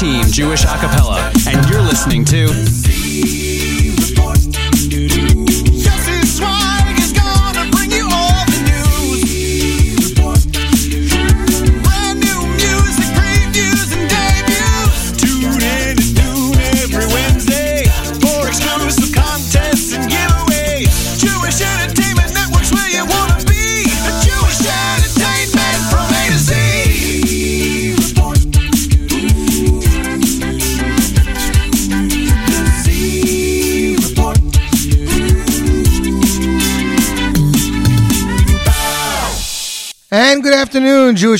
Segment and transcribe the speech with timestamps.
[0.00, 0.99] 613 Jewish Acapella,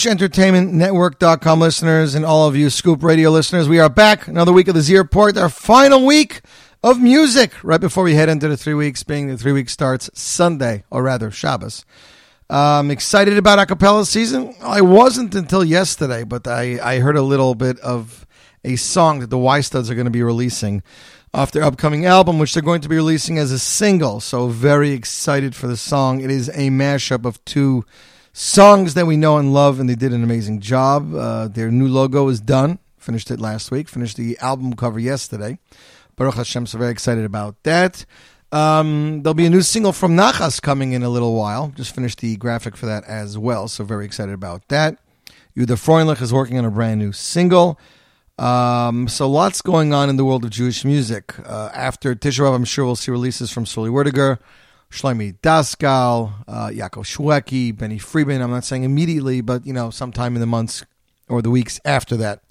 [0.01, 3.69] afternoon, Jewish Entertainment Network.com listeners and all of you Scoop Radio listeners.
[3.69, 6.41] We are back another week of the Z Report, our final week
[6.83, 10.09] of music, right before we head into the three weeks, being the three week starts
[10.15, 11.85] Sunday, or rather Shabbos.
[12.49, 14.55] I'm excited about acapella season.
[14.63, 18.27] I wasn't until yesterday, but I, I heard a little bit of
[18.65, 20.83] a song that the Y Studs are going to be releasing
[21.35, 24.21] off their upcoming album, which they're going to be releasing as a single.
[24.21, 26.23] So very excited for the song.
[26.23, 27.85] It is a mashup of two
[28.33, 31.15] songs that we know and love, and they did an amazing job.
[31.15, 32.79] Uh, their new logo is done.
[32.99, 33.89] Finished it last week.
[33.89, 35.59] Finished the album cover yesterday.
[36.17, 38.05] Baruch Hashem, so very excited about that.
[38.53, 41.73] Um, there'll be a new single from Nachas coming in a little while.
[41.77, 44.99] Just finished the graphic for that as well, so very excited about that.
[45.57, 47.79] Yuda Freundlich is working on a brand new single.
[48.39, 51.35] Um, so lots going on in the world of Jewish music.
[51.47, 54.39] Uh, after Tisha B'Av, I'm sure we'll see releases from Sruli Werdiger,
[54.91, 58.43] Shlomi Daskal, uh, Yaakov Shweki, Benny Friedman.
[58.43, 60.85] I'm not saying immediately, but you know, sometime in the months
[61.29, 62.43] or the weeks after that.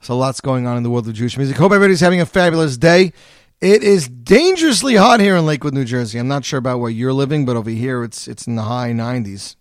[0.00, 1.56] So lots going on in the world of Jewish music.
[1.56, 3.12] Hope everybody's having a fabulous day.
[3.60, 6.18] It is dangerously hot here in Lakewood, New Jersey.
[6.18, 8.92] I'm not sure about where you're living, but over here it's it's in the high
[8.92, 9.56] 90s.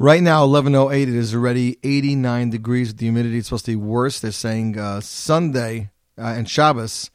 [0.00, 1.02] Right now, 11:08.
[1.02, 2.94] It is already 89 degrees.
[2.94, 4.20] The humidity is supposed to be worse.
[4.20, 7.10] They're saying uh, Sunday uh, and Shabbos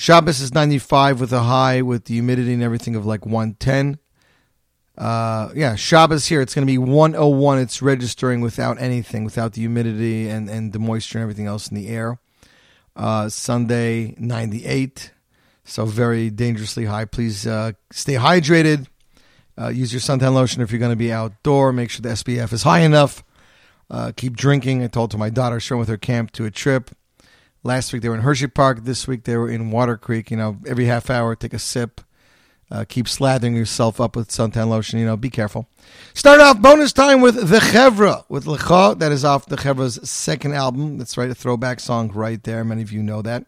[0.00, 3.98] Shabbos is 95 with a high with the humidity and everything of like 110.
[4.96, 7.58] Uh, yeah, Shabbos here, it's going to be 101.
[7.58, 11.74] It's registering without anything, without the humidity and, and the moisture and everything else in
[11.74, 12.18] the air.
[12.96, 15.12] Uh, Sunday, 98.
[15.64, 17.04] So very dangerously high.
[17.04, 18.86] Please uh, stay hydrated.
[19.60, 21.74] Uh, use your suntan lotion if you're going to be outdoor.
[21.74, 23.22] Make sure the SPF is high enough.
[23.90, 24.82] Uh, keep drinking.
[24.82, 26.90] I told to my daughter, she went with her camp to a trip.
[27.62, 28.84] Last week they were in Hershey Park.
[28.84, 30.30] This week they were in Water Creek.
[30.30, 32.00] You know, every half hour, take a sip.
[32.70, 34.98] Uh, keep slathering yourself up with suntan lotion.
[34.98, 35.68] You know, be careful.
[36.14, 38.98] Start off bonus time with The Chevra with Lecha.
[38.98, 40.96] That is off The Chevra's second album.
[40.96, 42.64] That's right, a throwback song right there.
[42.64, 43.44] Many of you know that.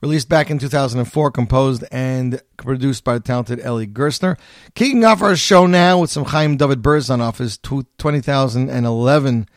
[0.00, 4.38] Released back in 2004, composed and produced by the talented Eli Gerstner.
[4.74, 9.48] Kicking off our show now with some Chaim David Berzon off his 2011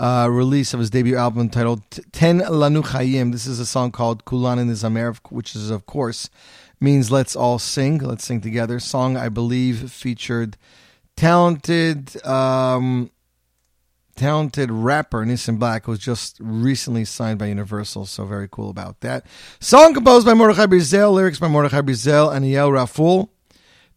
[0.00, 1.82] uh, release of his debut album titled
[2.12, 3.32] Ten Lanu Chayim.
[3.32, 6.28] This is a song called Kulan in the Zamer, which is, of course,
[6.80, 7.98] means let's all sing.
[7.98, 8.80] Let's sing together.
[8.80, 10.56] Song, I believe, featured
[11.16, 12.24] talented.
[12.26, 13.10] Um,
[14.14, 19.00] talented rapper Nissim Black who was just recently signed by Universal, so very cool about
[19.00, 19.24] that.
[19.58, 23.30] Song composed by Mordechai Brizel, lyrics by Mordechai Brizel and Yael Raful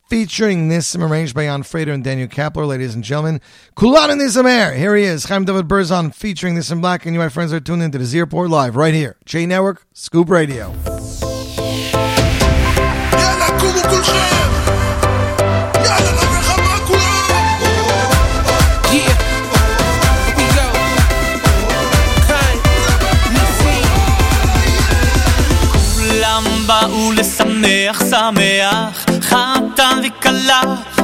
[0.07, 3.41] featuring Nissim, arranged by Jan Frater and Daniel Kapler, ladies and gentlemen.
[3.75, 4.74] Kulan Nissim Air.
[4.74, 7.81] Here he is, Chaim David Berzon, featuring Nissim Black, and you, my friends, are tuned
[7.81, 9.17] into the Z Report Live right here.
[9.25, 10.74] J Network, Scoop Radio.
[26.67, 29.04] באו לשמח, שמח
[30.19, 30.62] וכלה,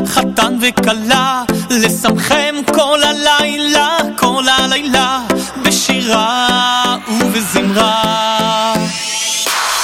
[0.07, 5.19] חתן וכלה לשמחם כל הלילה, כל הלילה
[5.63, 8.73] בשירה ובזמרה.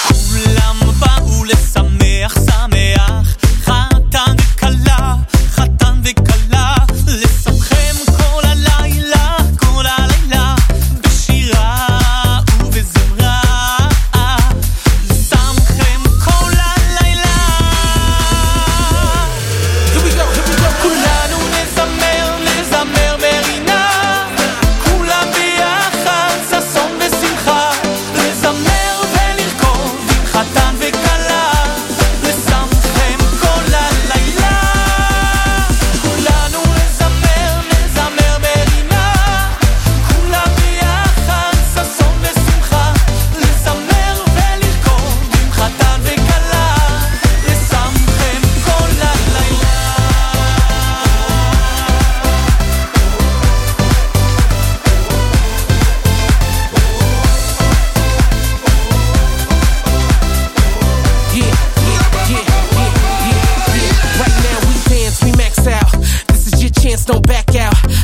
[0.07, 5.13] כולם באו לשמח שמח חתן וכלה,
[5.49, 6.46] חתן וכלה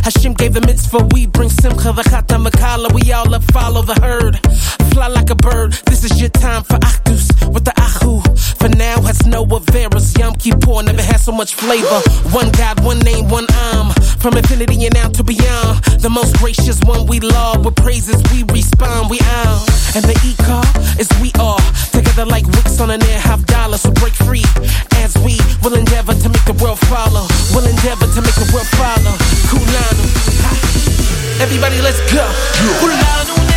[0.03, 2.91] Hashim gave the mitzvah, we bring simcha, the chata, makala.
[2.93, 4.35] We all up follow the herd.
[4.91, 8.21] Fly like a bird, this is your time for Achdus with the Ahu.
[8.59, 12.01] For now, has no Avera's Yom Kippur never had so much flavor.
[12.31, 13.91] One God, one name, one arm.
[14.19, 15.83] From infinity and out to beyond.
[15.99, 17.65] The most gracious one we love.
[17.65, 19.59] With praises we respond, we are.
[19.95, 20.63] And the E car
[20.99, 21.59] is we are.
[21.91, 23.77] Together like wicks on an air half dollar.
[23.77, 24.45] So break free
[25.03, 27.27] as we will endeavor to make the world follow.
[27.51, 29.13] We'll endeavor to make the world follow.
[29.51, 30.05] Kulanu.
[31.41, 32.23] Everybody, let's go.
[32.79, 33.52] Kulanu.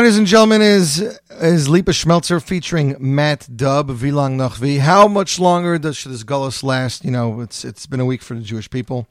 [0.00, 0.98] Ladies and gentlemen, is
[1.42, 4.78] is Lipa Schmelzer featuring Matt Dubb, Vilang noch wie.
[4.78, 7.04] How much longer does should this gullus last?
[7.04, 9.06] You know, it's it's been a week for the Jewish people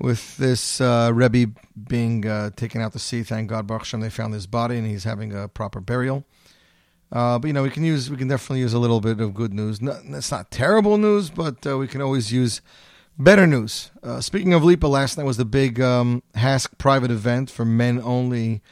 [0.00, 1.52] with this uh, Rebbe
[1.88, 3.22] being uh, taken out to sea.
[3.22, 6.24] Thank God, Baruch Hashem, they found his body and he's having a proper burial.
[7.12, 9.34] Uh, but you know, we can use we can definitely use a little bit of
[9.34, 9.80] good news.
[9.80, 12.60] No, it's not terrible news, but uh, we can always use
[13.20, 13.92] better news.
[14.02, 18.00] Uh, speaking of Lipa, last night was the big um, Hask private event for men
[18.02, 18.62] only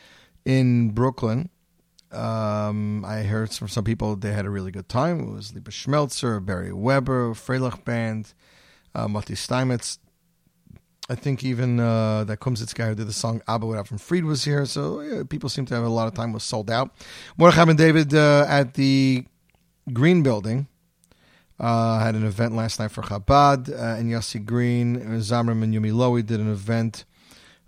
[0.47, 1.51] in Brooklyn.
[2.13, 5.21] Um, I heard from some people they had a really good time.
[5.21, 8.33] It was Lipa Schmelzer, Barry Weber, Freilach Band,
[8.95, 9.99] uh, Mati Steinmetz.
[11.11, 14.25] I think even uh, that Kumsitz guy who did the song Abba Without from Fried
[14.25, 14.65] was here.
[14.67, 16.91] So yeah, people seem to have a lot of time was sold out.
[17.37, 19.25] Mordechai and David uh, at the
[19.93, 20.69] Green Building
[21.61, 25.01] uh, had an event last night for Chabad uh, and Yossi Green.
[25.21, 27.05] Zamram and Yumi Lowy did an event,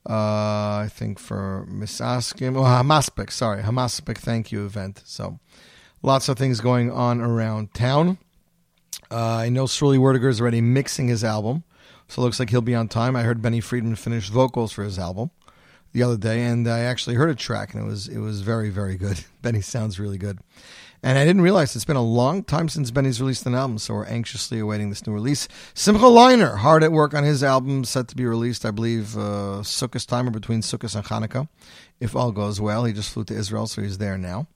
[0.09, 2.57] uh, I think, for Misaskim.
[2.57, 3.62] Oh, Hamaspik, sorry.
[3.62, 5.03] Hamaspik thank you event.
[5.05, 5.38] So
[6.03, 8.18] lots of things going on around town.
[9.11, 11.64] Uh, I know Sruli Werdiger is already mixing his album,
[12.09, 13.16] so it looks like he'll be on time.
[13.16, 15.31] I heard Benny Friedman finish vocals for his album
[15.92, 18.71] the other day, and I actually heard a track, and it was it was very
[18.71, 19.25] very good.
[19.42, 20.38] Benny sounds really good,
[21.02, 23.94] and I didn't realize it's been a long time since Benny's released an album, so
[23.94, 25.48] we're anxiously awaiting this new release.
[25.74, 29.62] Simcha Leiner hard at work on his album, set to be released, I believe, uh,
[29.62, 31.48] Sukkot time or between Sukkot and Hanukkah,
[32.00, 32.84] if all goes well.
[32.84, 34.48] He just flew to Israel, so he's there now.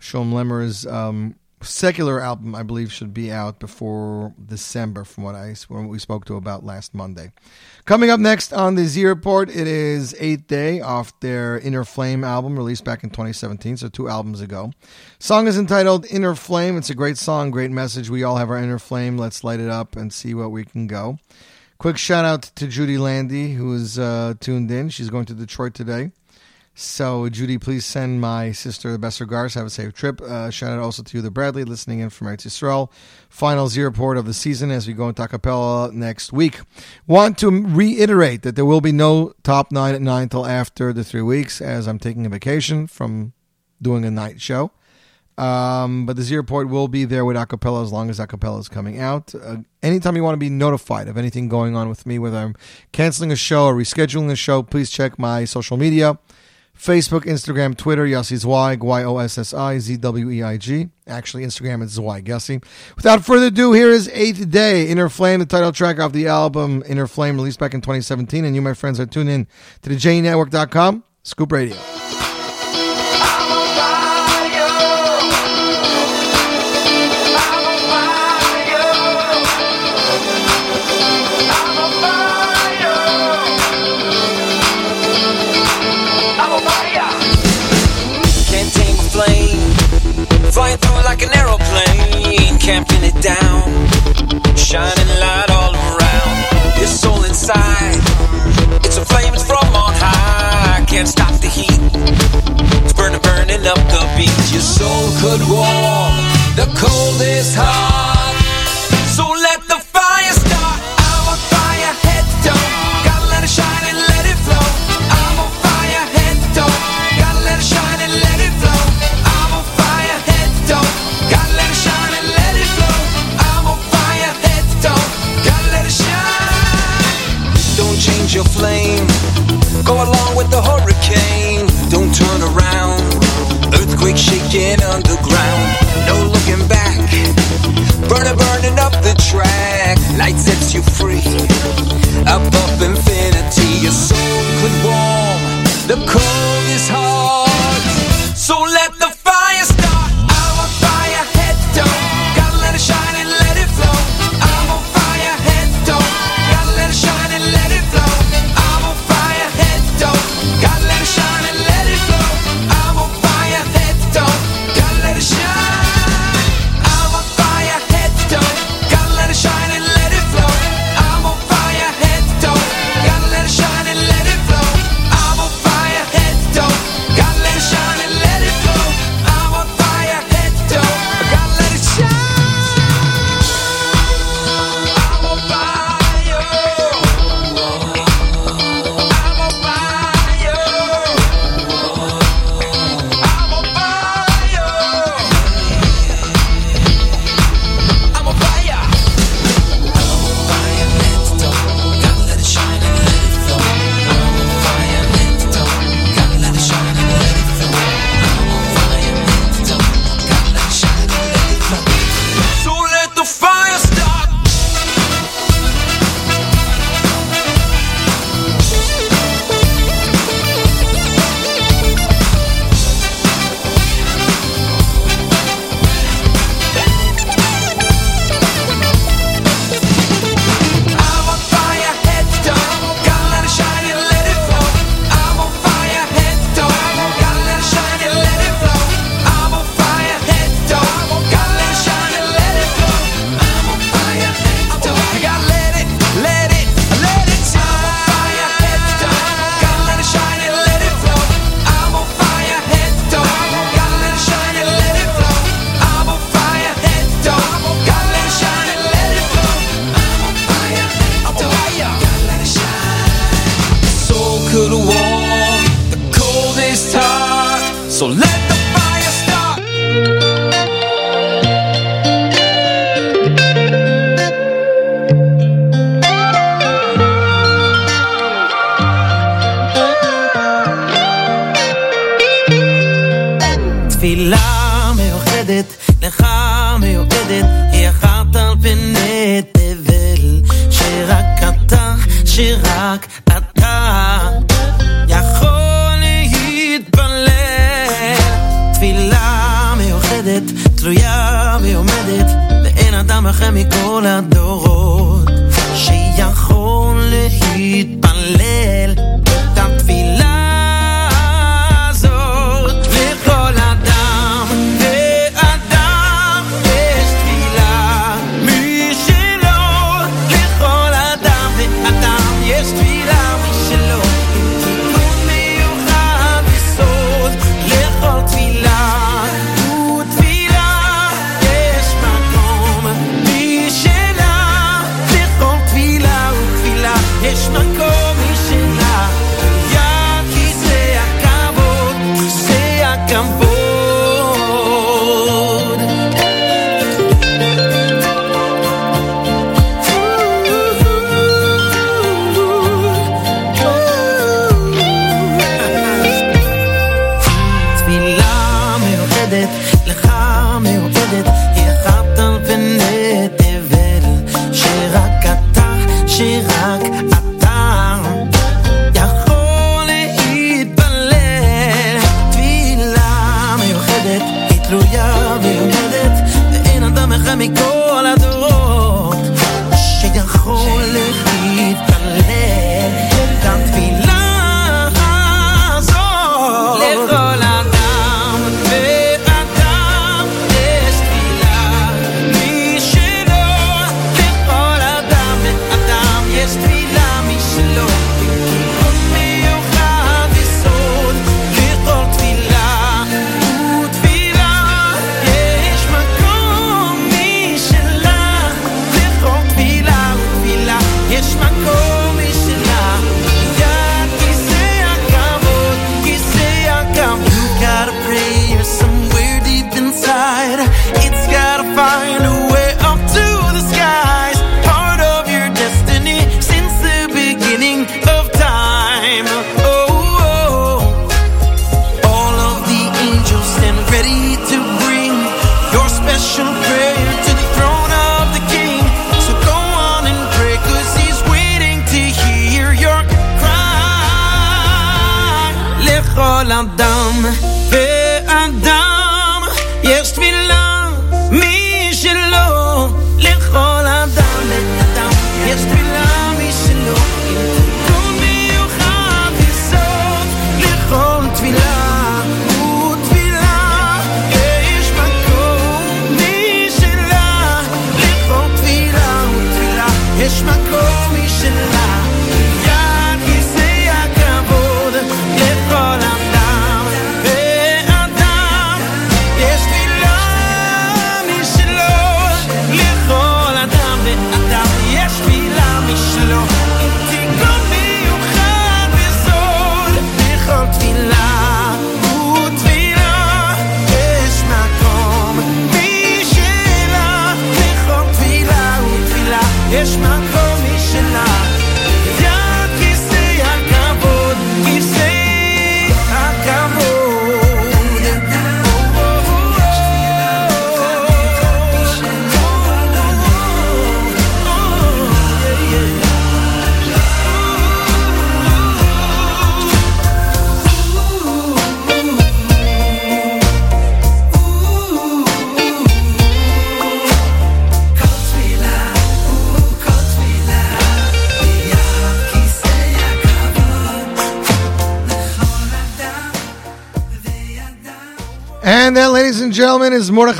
[0.00, 5.54] Sholem Lemmer's um, secular album, I believe, should be out before December, from what I
[5.68, 7.32] what we spoke to about last Monday.
[7.84, 12.24] Coming up next on the Z Report, it is Eighth Day off their Inner Flame
[12.24, 14.72] album, released back in 2017, so two albums ago.
[15.18, 16.76] Song is entitled Inner Flame.
[16.76, 18.10] It's a great song, great message.
[18.10, 19.16] We all have our inner flame.
[19.16, 21.18] Let's light it up and see what we can go.
[21.78, 24.88] Quick shout out to Judy Landy, who is uh, tuned in.
[24.88, 26.10] She's going to Detroit today.
[26.78, 29.54] So, Judy, please send my sister the best regards.
[29.54, 30.20] Have a safe trip.
[30.20, 32.92] Uh, shout out also to you, the Bradley, listening in from Eretz Yisrael.
[33.30, 36.60] Final Z Report of the season as we go into acapella next week.
[37.06, 41.02] Want to reiterate that there will be no top nine at nine until after the
[41.02, 43.32] three weeks, as I'm taking a vacation from
[43.80, 44.70] doing a night show.
[45.38, 48.68] Um, but the Z Report will be there with acapella as long as acapella is
[48.68, 49.34] coming out.
[49.34, 52.54] Uh, anytime you want to be notified of anything going on with me, whether I'm
[52.92, 56.18] canceling a show or rescheduling a show, please check my social media.
[56.76, 60.88] Facebook, Instagram, Twitter, Yossi Zweig, Y O S S I Z W E I G.
[61.06, 62.62] Actually, Instagram is Zweig Yossi.
[62.96, 66.82] Without further ado, here is Eighth Day, Inner Flame, the title track off the album
[66.86, 68.44] Inner Flame, released back in 2017.
[68.44, 69.46] And you, my friends, are tuned in
[69.82, 71.76] to the JNetwork.com, Scoop Radio.
[91.18, 92.58] Like an aeroplane.
[92.58, 94.56] Can't it down.
[94.56, 95.55] Shining light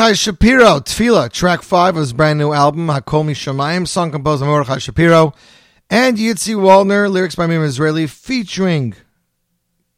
[0.07, 4.47] Mordechai Shapiro, Tfila, track five of his brand new album, Hakomi Shamayim, song composed by
[4.47, 5.35] Mordechai Shapiro
[5.91, 8.95] and Yitzi Waldner, lyrics by Miriam Israeli, featuring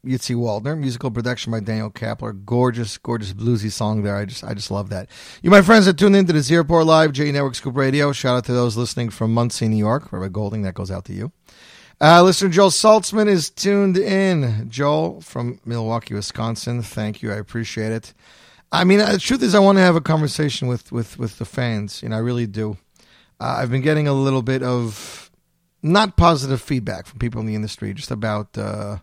[0.03, 2.43] Yitzi Waldner, musical production by Daniel Kapler.
[2.43, 4.15] Gorgeous, gorgeous bluesy song there.
[4.15, 5.09] I just, I just love that.
[5.43, 8.11] You, my friends, are tuned in to the Z Report Live, J Network Scoop Radio.
[8.11, 10.63] Shout out to those listening from Monsey, New York, Rabbi Golding.
[10.63, 11.31] That goes out to you.
[12.01, 14.71] Uh, listener Joel Saltzman is tuned in.
[14.71, 16.81] Joel from Milwaukee, Wisconsin.
[16.81, 17.31] Thank you.
[17.31, 18.15] I appreciate it.
[18.71, 21.39] I mean, uh, the truth is, I want to have a conversation with, with, with
[21.39, 22.03] the fans.
[22.03, 22.77] You know, I really do.
[23.39, 25.31] Uh, I've been getting a little bit of
[25.81, 28.97] not positive feedback from people in the industry just about uh,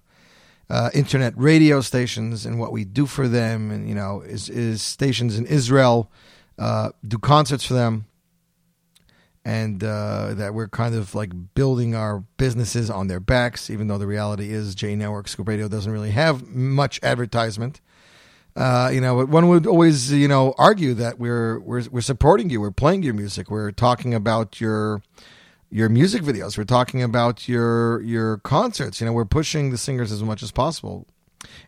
[0.68, 4.83] uh, internet radio stations and what we do for them, and you know, is is
[4.83, 6.11] stations in Israel
[6.59, 8.07] uh, do concerts for them,
[9.44, 13.98] and uh, that we're kind of like building our businesses on their backs, even though
[13.98, 17.81] the reality is J Network Scoop Radio doesn't really have much advertisement.
[18.57, 22.61] Uh, you know, one would always, you know, argue that we're we're we're supporting you,
[22.61, 25.03] we're playing your music, we're talking about your
[25.71, 29.01] your music videos, we're talking about your your concerts.
[29.01, 31.07] You know, we're pushing the singers as much as possible.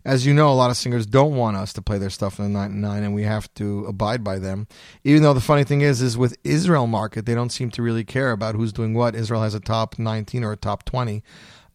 [0.04, 2.46] As you know, a lot of singers don't want us to play their stuff in
[2.46, 4.66] the 99, and we have to abide by them.
[5.04, 8.02] Even though the funny thing is, is with Israel market, they don't seem to really
[8.02, 9.14] care about who's doing what.
[9.14, 11.22] Israel has a top 19 or a top 20,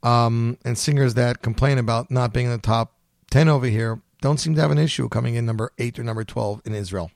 [0.01, 2.93] um, and singers that complain about not being in the top
[3.29, 6.23] 10 over here don't seem to have an issue coming in number eight or number
[6.23, 7.11] 12 in Israel.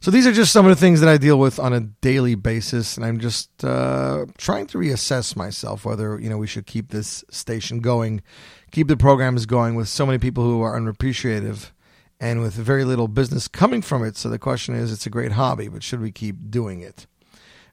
[0.00, 2.34] So these are just some of the things that I deal with on a daily
[2.34, 6.90] basis, and I'm just uh, trying to reassess myself whether you know we should keep
[6.90, 8.22] this station going,
[8.70, 11.72] keep the programs going with so many people who are unappreciative,
[12.20, 14.16] and with very little business coming from it.
[14.16, 17.06] So the question is, it's a great hobby, but should we keep doing it?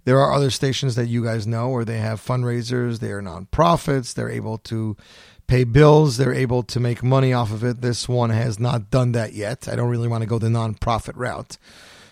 [0.05, 4.13] There are other stations that you guys know where they have fundraisers, they are nonprofits,
[4.13, 4.95] they're able to
[5.47, 7.81] pay bills, they're able to make money off of it.
[7.81, 9.67] This one has not done that yet.
[9.67, 11.57] I don't really want to go the nonprofit route.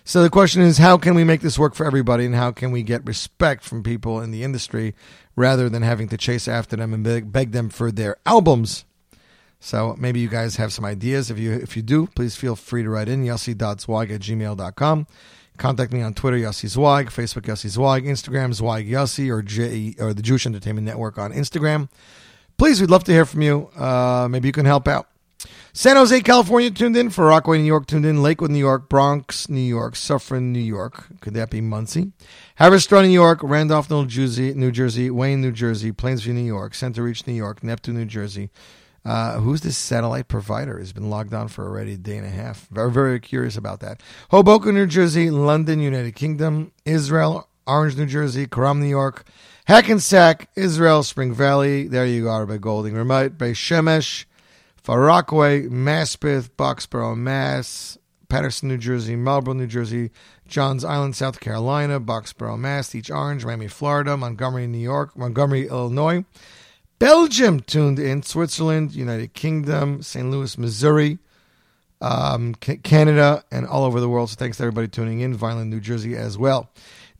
[0.05, 2.71] So the question is, how can we make this work for everybody, and how can
[2.71, 4.95] we get respect from people in the industry
[5.35, 8.83] rather than having to chase after them and beg, them for their albums?
[9.61, 11.31] So maybe you guys have some ideas.
[11.31, 15.07] If you if you do, please feel free to write in yossi.zweig at gmail.com.
[15.57, 20.13] Contact me on Twitter, Yossi Zweig, Facebook, Yossi Zweig, Instagram, Zweig Yossi, or, J, or
[20.13, 21.89] the Jewish Entertainment Network on Instagram.
[22.57, 23.69] Please, we'd love to hear from you.
[23.75, 25.07] Uh, maybe you can help out.
[25.75, 27.09] San Jose, California tuned in.
[27.09, 28.21] Far Rockaway, New York tuned in.
[28.21, 28.89] Lakewood, New York.
[28.89, 29.95] Bronx, New York.
[29.95, 31.19] Suffern, New York.
[31.19, 32.11] Could that be Monsey?
[32.59, 33.39] Haverstraw, New York.
[33.41, 34.53] Randolph, New Jersey.
[34.53, 35.09] New Jersey.
[35.09, 35.91] Wayne, New Jersey.
[35.91, 36.73] Plainsview, New York.
[36.73, 37.63] Centereach, New York.
[37.63, 38.51] Neptune, New Jersey.
[39.03, 40.77] Uh, who's this satellite provider?
[40.77, 42.67] Has been logged on for already a day and a half.
[42.69, 43.99] Very, very curious about that.
[44.29, 45.31] Hoboken, New Jersey.
[45.31, 46.71] London, United Kingdom.
[46.85, 48.45] Israel, Orange, New Jersey.
[48.45, 49.25] Karam, New York.
[49.65, 51.87] Hackensack, Israel, Spring Valley.
[51.87, 53.37] There you are by Golding Remote.
[53.37, 54.25] Beit Shemesh.
[54.83, 57.97] Far Rockaway, Maspeth, Boxborough, Mass,
[58.27, 60.11] Paterson, New Jersey, Marlborough, New Jersey,
[60.45, 66.25] Johns Island, South Carolina, Boxborough, Mass, East Orange, Miami, Florida, Montgomery, New York, Montgomery, Illinois,
[66.99, 70.29] Belgium tuned in, Switzerland, United Kingdom, St.
[70.29, 71.19] Louis, Missouri,
[72.01, 74.31] um, Ca- Canada, and all over the world.
[74.31, 76.69] So thanks to everybody tuning in, Violent, New Jersey as well.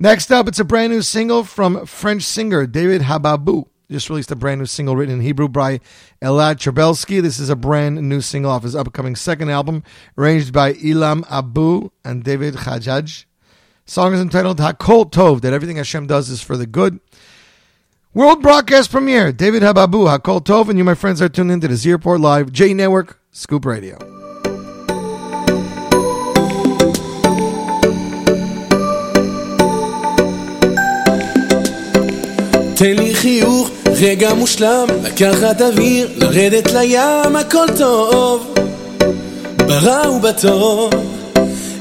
[0.04, 3.68] Next up, it's a brand new single from French singer David Hababu.
[3.90, 5.80] Just released a brand new single written in Hebrew by
[6.22, 7.22] Elad Cherbelsky.
[7.22, 9.82] This is a brand new single off his upcoming second album,
[10.18, 13.24] arranged by Ilam Abu and David Hajjaj.
[13.86, 17.00] Song is entitled Hakol Tov, that everything Hashem does is for the good.
[18.14, 21.78] World broadcast premiere, David Hababu, Hakol Tov, and you, my friends, are tuned into the
[21.78, 24.23] Z Report Live, J Network, Scoop Radio.
[32.84, 33.70] תן לי חיוך,
[34.02, 38.54] רגע מושלם, לקחת אוויר, לרדת לים, הכל טוב.
[39.58, 40.94] ברע ובטוב.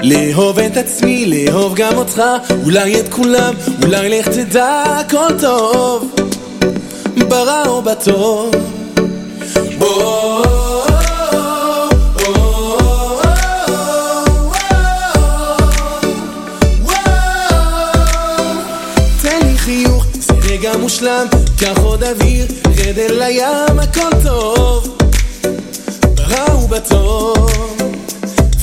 [0.01, 2.23] לאהוב את עצמי, לאהוב גם אותך,
[2.63, 6.15] אולי את כולם, אולי לך תדע, הכל טוב.
[7.27, 8.51] ברע או בטוב.
[9.77, 10.52] וואו,
[20.63, 24.97] רגע מושלם, קח עוד אוויר, רד אל הים, הכל טוב.
[26.15, 27.49] ברע ובטוב.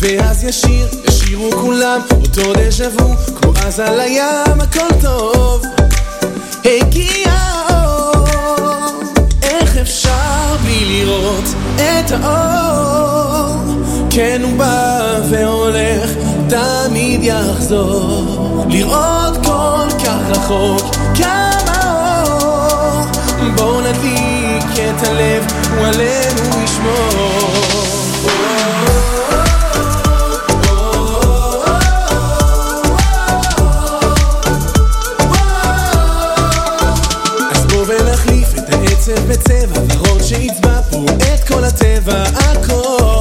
[0.00, 5.62] ואז ישיר, ישירו כולם, אותו דז'ה וו, כמו אז על הים, הכל טוב.
[6.64, 8.26] הגיע האור,
[9.42, 11.44] איך אפשר בלי לראות
[11.76, 13.56] את האור?
[14.10, 16.10] כן הוא בא והולך,
[16.48, 18.64] תמיד יחזור.
[18.68, 21.59] לראות כל כך רחוק, אור.
[23.60, 25.44] בואו נדליק את הלב,
[25.76, 27.50] הוא עלינו ישמור.
[39.28, 43.19] בצבע ורוד שיצבע פה את כל הטבע הכל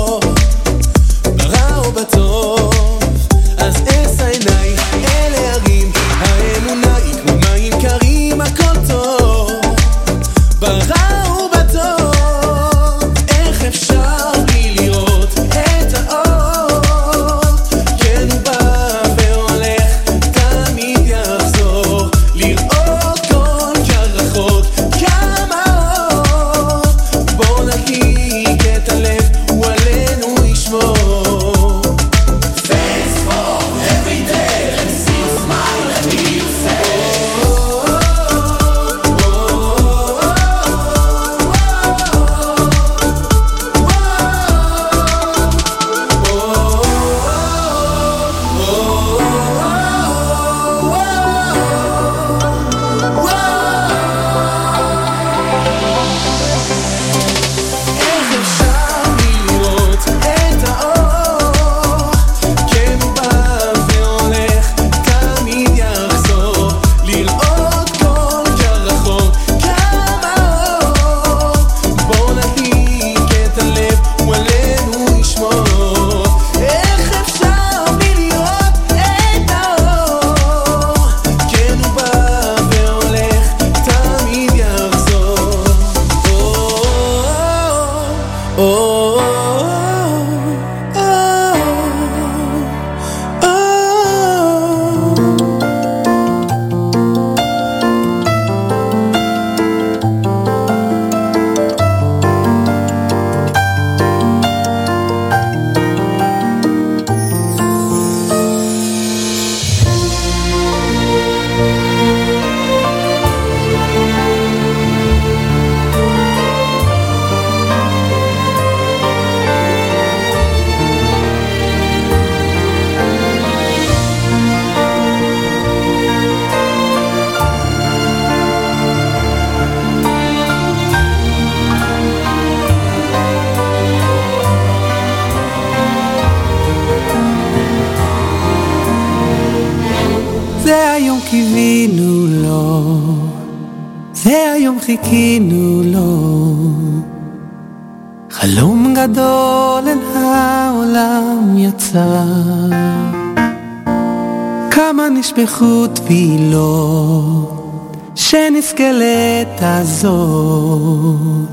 [159.62, 161.50] לעת הזאת.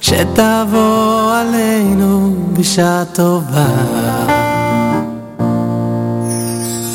[0.00, 3.66] שתבוא עלינו בשעה טובה.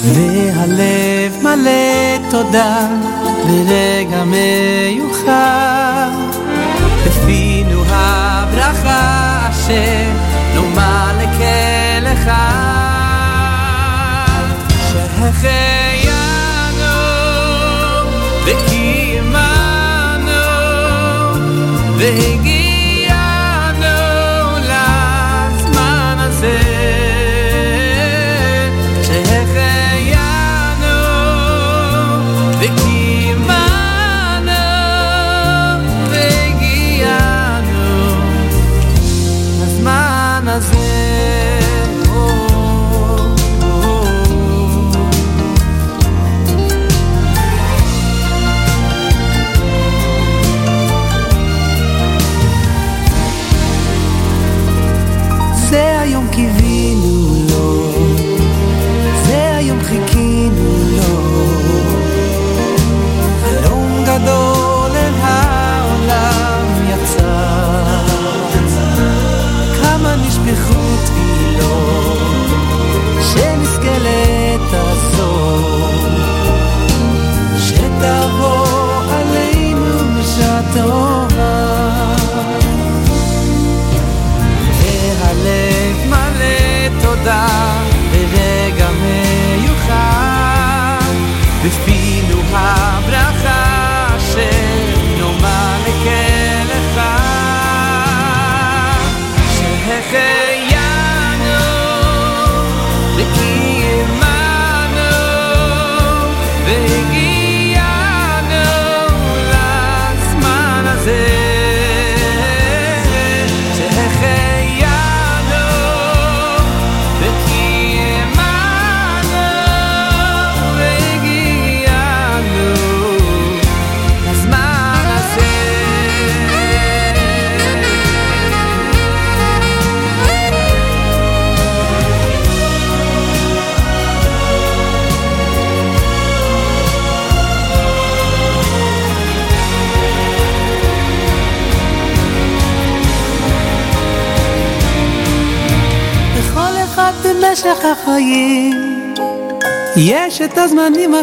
[0.03, 2.87] והלב מלא תודה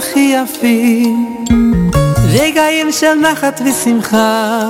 [0.00, 1.44] הכי יפים
[2.28, 4.62] רגעים של נחת ושמחה.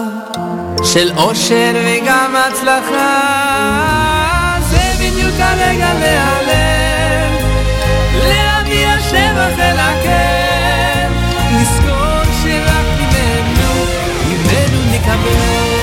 [0.84, 3.20] של אושר וגם הצלחה.
[4.70, 7.36] זה בדיוק הרגע להיעלם.
[8.28, 11.08] להביע שבח אל הקר
[11.60, 13.84] לזכור שרק ממנו
[14.26, 15.80] ממנו נקבל.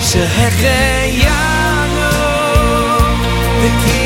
[0.00, 1.44] שהחיינו
[3.60, 4.03] וקיימנו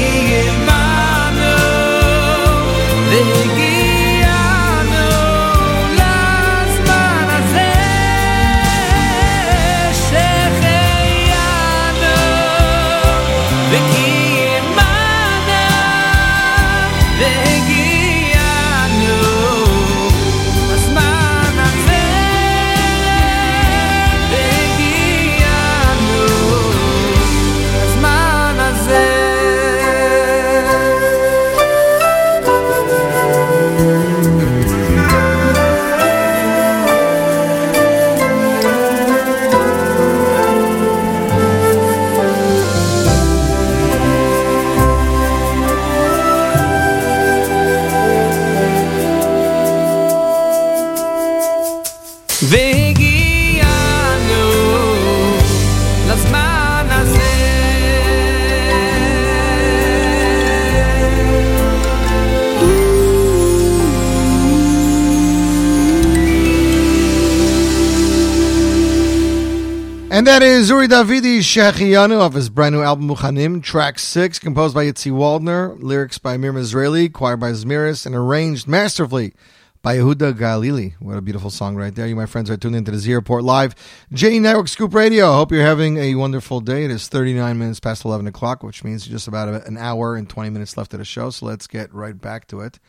[70.18, 74.74] And that is Uri Davidi Shechiyanu of his brand new album Muchanim, track six, composed
[74.74, 79.32] by Yitzi Waldner, lyrics by Mir Israeli, choir by Zmiris, and arranged masterfully
[79.80, 80.94] by Yehuda Galili.
[80.98, 82.08] What a beautiful song right there.
[82.08, 83.76] You, my friends, are tuned into the Z Report Live.
[84.12, 85.34] J Network Scoop Radio.
[85.34, 86.84] Hope you're having a wonderful day.
[86.84, 90.50] It is 39 minutes past 11 o'clock, which means just about an hour and 20
[90.50, 91.30] minutes left of the show.
[91.30, 92.80] So let's get right back to it.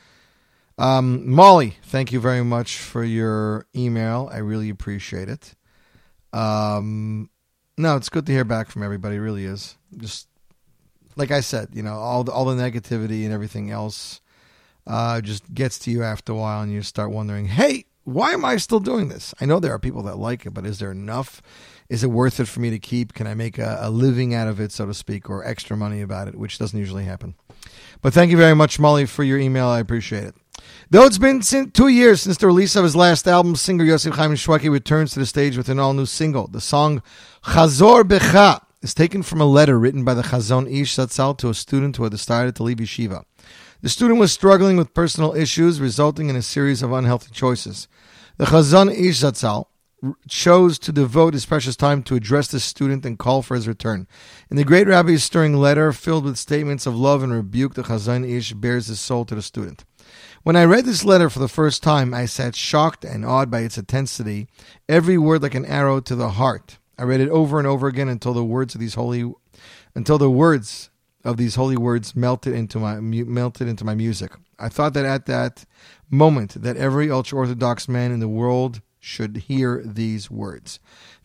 [0.80, 4.32] Um, Molly, thank you very much for your email.
[4.34, 5.54] I really appreciate it.
[6.34, 7.30] Um,
[7.78, 9.16] no, it's good to hear back from everybody.
[9.16, 9.78] It really is.
[9.98, 10.28] Just
[11.16, 14.22] like I said, you know, all the, all the negativity and everything else
[14.88, 18.44] uh, just gets to you after a while, and you start wondering, hey, why am
[18.44, 19.36] I still doing this?
[19.40, 21.42] I know there are people that like it, but is there enough?
[21.90, 23.14] Is it worth it for me to keep?
[23.14, 26.02] Can I make a, a living out of it, so to speak, or extra money
[26.02, 27.36] about it, which doesn't usually happen?
[28.02, 29.68] But thank you very much, Molly, for your email.
[29.68, 30.36] I appreciate it.
[30.90, 34.32] Though it's been two years since the release of his last album, singer Yosef Chaim
[34.32, 36.48] Shweki returns to the stage with an all-new single.
[36.48, 37.04] The song
[37.44, 41.54] Chazor Becha is taken from a letter written by the Chazon Ish Zatzal to a
[41.54, 43.24] student who had decided to leave yeshiva.
[43.82, 47.88] The student was struggling with personal issues, resulting in a series of unhealthy choices.
[48.38, 49.66] The Chazon Ish Zatzal
[50.30, 54.08] chose to devote his precious time to address the student and call for his return.
[54.50, 58.28] In the great rabbi's stirring letter, filled with statements of love and rebuke, the Chazon
[58.28, 59.84] Ish bears his soul to the student.
[60.50, 63.60] When I read this letter for the first time, I sat shocked and awed by
[63.60, 64.48] its intensity,
[64.90, 66.80] every word like an arrow to the heart.
[66.98, 69.32] I read it over and over again until the words of these holy,
[69.94, 70.90] until the words
[71.24, 74.32] of these holy words melted into my melted into my music.
[74.58, 75.66] I thought that at that
[76.10, 80.80] moment that every ultra orthodox man in the world should hear these words.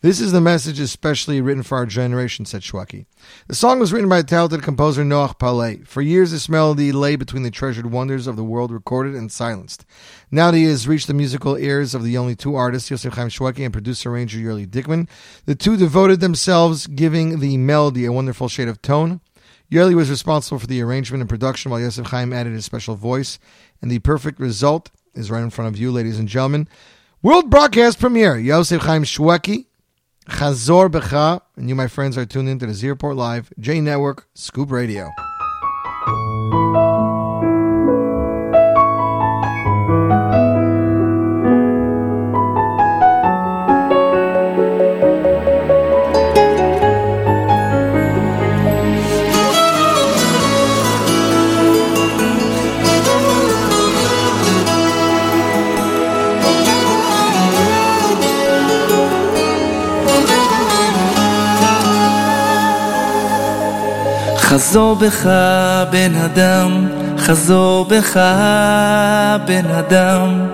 [0.05, 3.07] This is the message especially written for our generation, said Shweki.
[3.47, 5.77] The song was written by talented composer Noach Paley.
[5.83, 9.83] For years, this melody lay between the treasured wonders of the world, recorded and silenced.
[10.29, 13.29] Now that he has reached the musical ears of the only two artists, Yosef Chaim
[13.29, 15.09] Shweki and producer-arranger Yurli Dickman,
[15.47, 19.21] the two devoted themselves, giving the melody a wonderful shade of tone.
[19.71, 23.39] Yurli was responsible for the arrangement and production, while Yosef Chaim added his special voice,
[23.81, 26.67] and the perfect result is right in front of you, ladies and gentlemen.
[27.23, 29.65] World broadcast premiere, Yosef Chaim Shweki,
[30.29, 34.27] Chazor Becha, and you, my friends, are tuned into the Z Report Live, J Network,
[34.33, 35.09] Scoop Radio.
[64.55, 65.27] חזור בך
[65.89, 66.87] בן אדם,
[67.17, 68.17] חזור בך
[69.45, 70.47] בן אדם,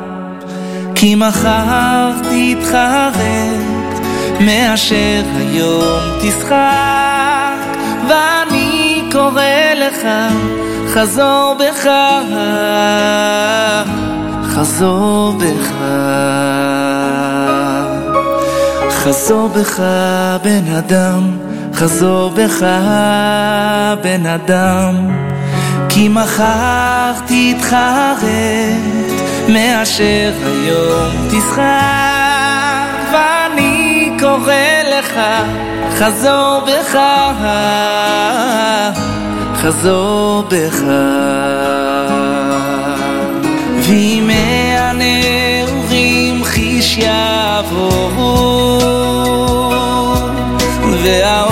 [0.95, 3.99] כי מחר תתחרט,
[4.39, 7.78] מאשר היום תשחק,
[8.10, 10.08] ואני קורא לך,
[10.93, 11.89] חזור בך,
[14.43, 15.72] חזור בך.
[18.89, 19.80] חזור בך
[20.43, 21.51] בן אדם,
[21.82, 22.66] חזור בך
[24.02, 24.96] בן אדם,
[25.90, 28.22] כי מחר תתחרט,
[29.50, 31.62] מאשר היום תשחק,
[33.14, 34.54] ואני קורא
[35.00, 35.20] לך,
[35.98, 37.00] חזור בך,
[39.56, 40.84] חזור בך.
[43.88, 48.82] וימי הנעורים חיש יעברו
[51.04, 51.51] והאור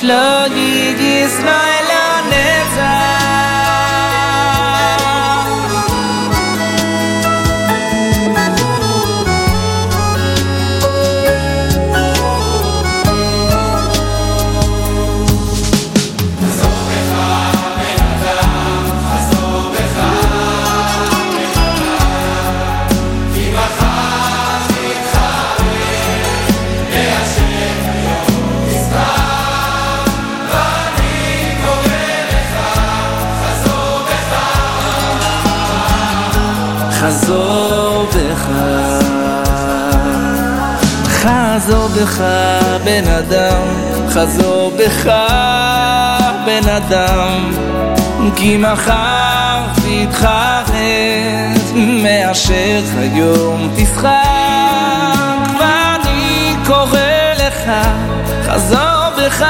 [0.00, 0.31] love
[42.84, 43.66] בן אדם,
[44.08, 45.06] חזור בך
[46.46, 47.50] בן אדם,
[48.36, 50.72] כי מחר תתחרט,
[51.74, 54.08] מאשר היום תשחק,
[55.60, 56.98] ואני קורא
[57.38, 57.70] לך,
[58.46, 59.44] חזור בך,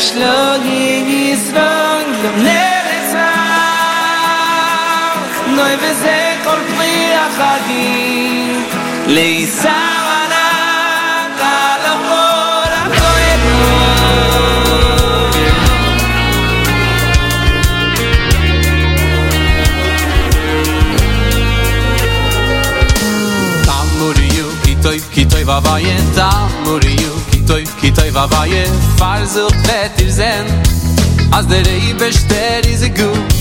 [0.00, 4.38] שלוגי איז וואנגן אין לערע
[5.46, 8.64] נוי וזה כל פרי החגים.
[8.68, 9.68] חדי ליסה
[10.04, 10.48] וואנא
[11.38, 12.18] קא לא
[27.98, 28.64] toy va vaye
[28.98, 30.46] far zol vet iz zen.
[31.32, 33.34] Az der i bester er iz a gut.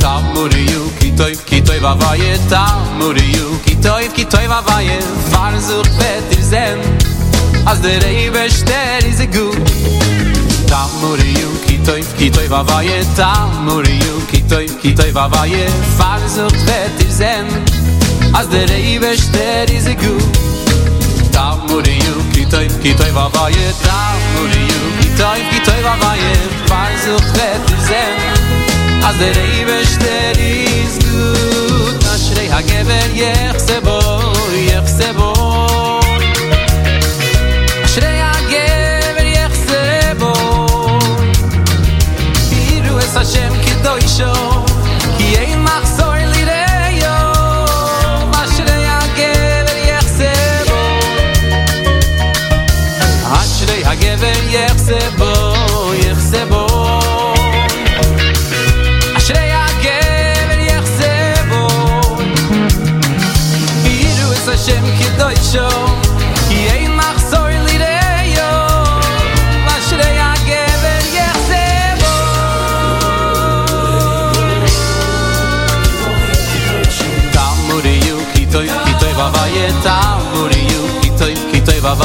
[0.00, 4.24] Tam mur yu ki toy ki toy va vaye tam mur yu ki toy ki
[4.34, 4.98] toy va vaye
[5.30, 6.80] far zol vet iz zen.
[7.66, 9.72] Az der i bester er iz a gut.
[10.70, 14.94] Tam mur yu ki toy ki toy va vaye tam mur yu ki toy ki
[14.94, 15.64] toy va vaye
[15.98, 17.46] far zol vet iz zen.
[18.38, 20.44] Az der i bester er iz a gut.
[21.32, 22.14] Tam mur yu
[22.48, 24.80] kitoy kitoy va vaye tav nu li yu.
[25.00, 26.32] Kitoy kitoy va vaye
[26.68, 28.16] far zu khret zen.
[29.04, 33.98] Az der ibe shteri iz gut a shrei ha gever yech se bo
[34.68, 35.32] yech se bo
[37.92, 40.32] shrei ha gever yech se bo
[42.50, 44.00] biru es a shem kitoy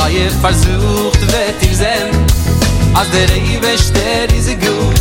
[0.04, 2.12] Weil ich versucht, wird ich sehen
[2.93, 4.99] Als der Rebe steht, ist er gut.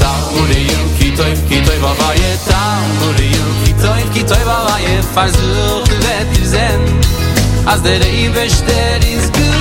[0.00, 4.78] Da wurde ihr, kitoi, kitoi, wa wa ye Da wurde ihr, kitoi, kitoi, wa
[5.12, 7.00] Versucht, wird ich sehen
[7.66, 9.57] Als der Rebe steht, ist gut.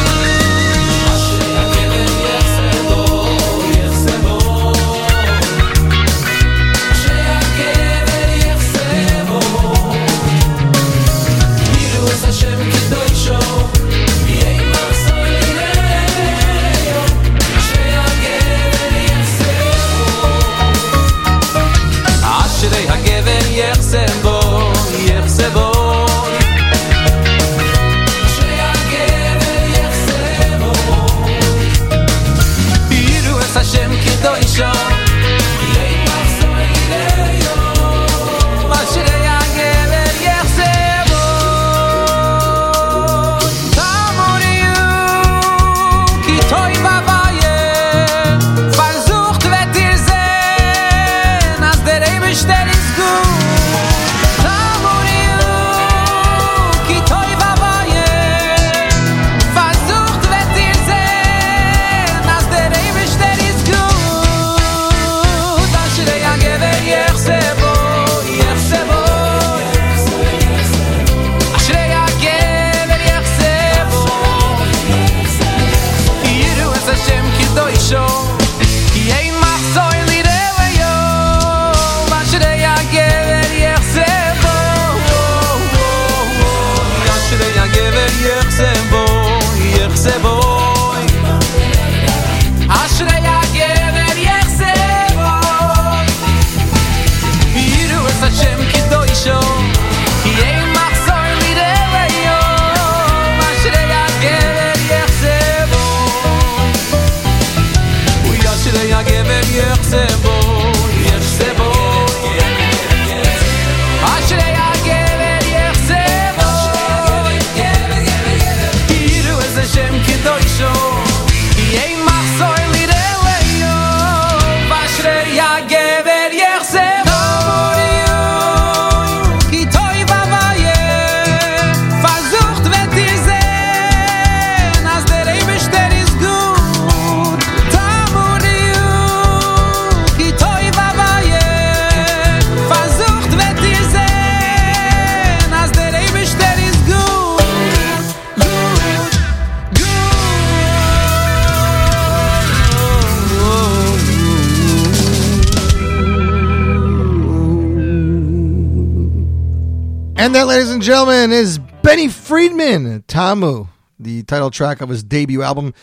[160.87, 163.67] Gentlemen, is Benny Friedman, Tamu,
[163.99, 165.73] the title track of his debut album,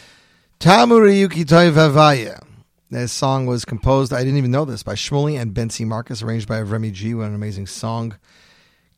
[0.61, 2.42] Tamu Ryuki Toivavaya.
[2.88, 6.48] This song was composed, I didn't even know this, by Shmuley and Bentzi Marcus, arranged
[6.48, 7.12] by Remy G.
[7.12, 8.16] What an amazing song.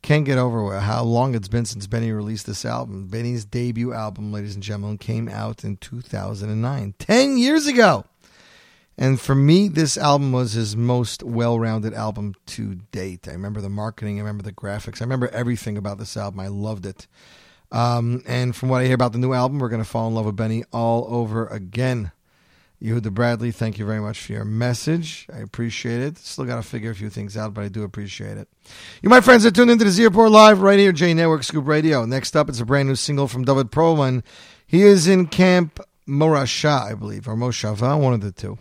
[0.01, 3.07] Can't get over how long it's been since Benny released this album.
[3.07, 8.05] Benny's debut album, ladies and gentlemen, came out in 2009, 10 years ago.
[8.97, 13.27] And for me, this album was his most well rounded album to date.
[13.27, 16.39] I remember the marketing, I remember the graphics, I remember everything about this album.
[16.39, 17.07] I loved it.
[17.71, 20.15] Um, and from what I hear about the new album, we're going to fall in
[20.15, 22.11] love with Benny all over again.
[22.81, 25.25] Yehuda Bradley, thank you very much for your message.
[25.33, 26.17] I appreciate it.
[26.17, 28.47] Still got to figure a few things out, but I do appreciate it.
[29.01, 31.67] You, my friends, are tuned into the Z Report Live right here, J Network Scoop
[31.67, 32.05] Radio.
[32.05, 34.23] Next up, it's a brand new single from David Perlman.
[34.67, 38.57] He is in Camp Morasha, I believe, or Moshava, one of the two.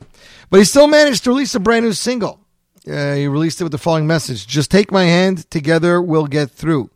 [0.51, 2.41] But he still managed to release a brand new single.
[2.89, 6.51] Uh, he released it with the following message Just take my hand, together we'll get
[6.51, 6.91] through.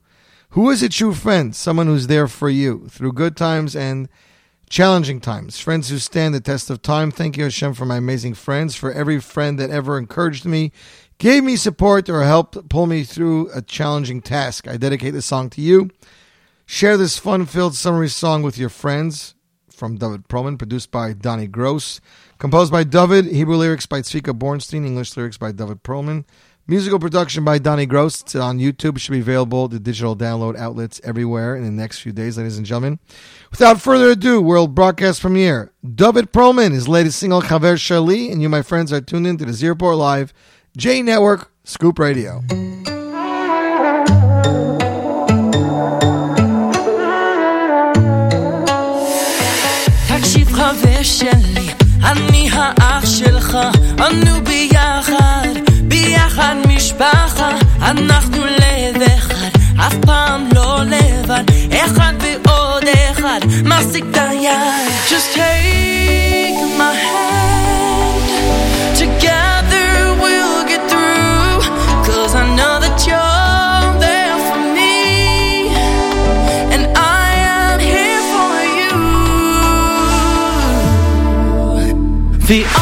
[0.50, 1.54] Who is a true friend?
[1.54, 4.08] Someone who's there for you through good times and
[4.68, 5.60] challenging times.
[5.60, 7.10] Friends who stand the test of time.
[7.12, 10.72] Thank you, Hashem, for my amazing friends, for every friend that ever encouraged me,
[11.18, 14.66] gave me support, or helped pull me through a challenging task.
[14.66, 15.90] I dedicate this song to you.
[16.66, 19.34] Share this fun filled summary song with your friends
[19.80, 22.02] from David Perlman, produced by Donnie Gross.
[22.38, 26.24] Composed by David, Hebrew lyrics by Tzvika Bornstein, English lyrics by David Perlman.
[26.66, 28.20] Musical production by Donnie Gross.
[28.20, 28.96] It's on YouTube.
[28.96, 32.58] It should be available to digital download outlets everywhere in the next few days, ladies
[32.58, 32.98] and gentlemen.
[33.50, 35.72] Without further ado, world broadcast premiere.
[35.82, 39.46] David Perlman, his latest single, Chaver Shali, and you, my friends, are tuned in to
[39.46, 40.34] the Z Report Live,
[40.76, 42.42] J Network, Scoop Radio.
[51.00, 51.68] חבר שלי,
[52.04, 53.58] אני האח שלך,
[53.98, 55.48] אנו ביחד,
[55.82, 57.50] ביחד משפחה,
[57.82, 59.48] אנחנו לב אחד,
[59.86, 64.52] אף פעם לא לבד, אחד ועוד אחד, מחזיק את היד.
[65.08, 67.39] Just take my hand,
[82.50, 82.79] The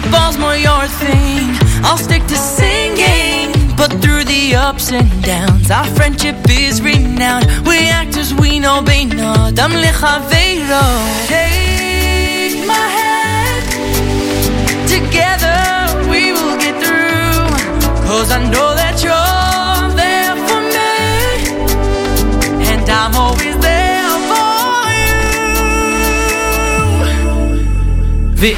[0.00, 1.50] Football's more your thing.
[1.82, 3.50] I'll stick to singing.
[3.76, 7.46] But through the ups and downs, our friendship is renowned.
[7.66, 10.82] We act as we know Beno, Dam Lechavero.
[11.26, 13.66] Take my hand.
[14.88, 15.58] Together
[16.08, 17.48] we will get through.
[18.06, 20.94] Cause I know that you're there for me.
[22.70, 24.90] And I'm always there for
[28.28, 28.44] you.
[28.44, 28.54] The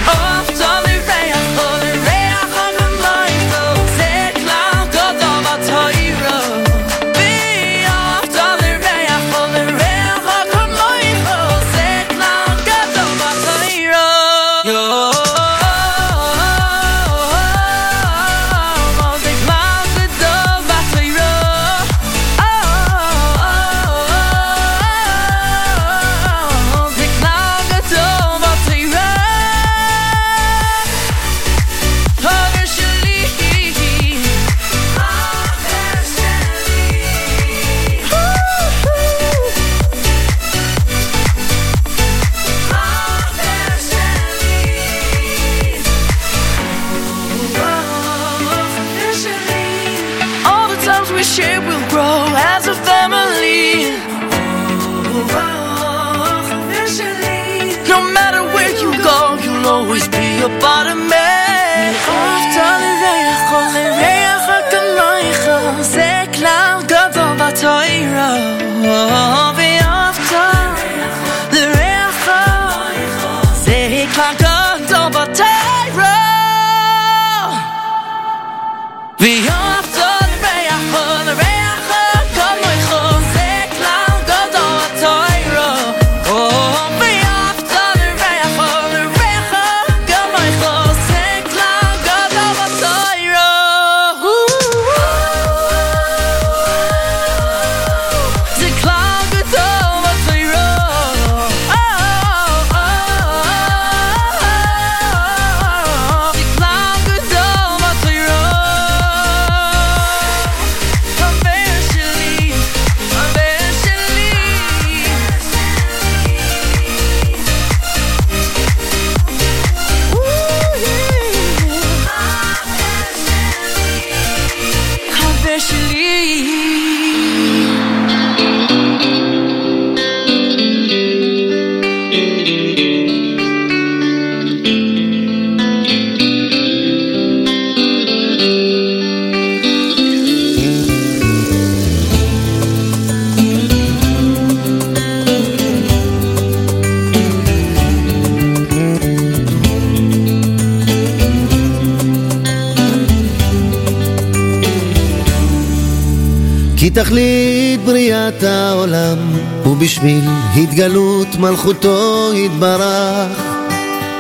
[156.91, 159.19] כי תכלית בריאת העולם
[159.67, 160.25] ובשביל
[160.57, 163.43] התגלות מלכותו יתברך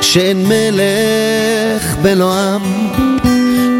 [0.01, 2.63] שאין מלך בלא עם.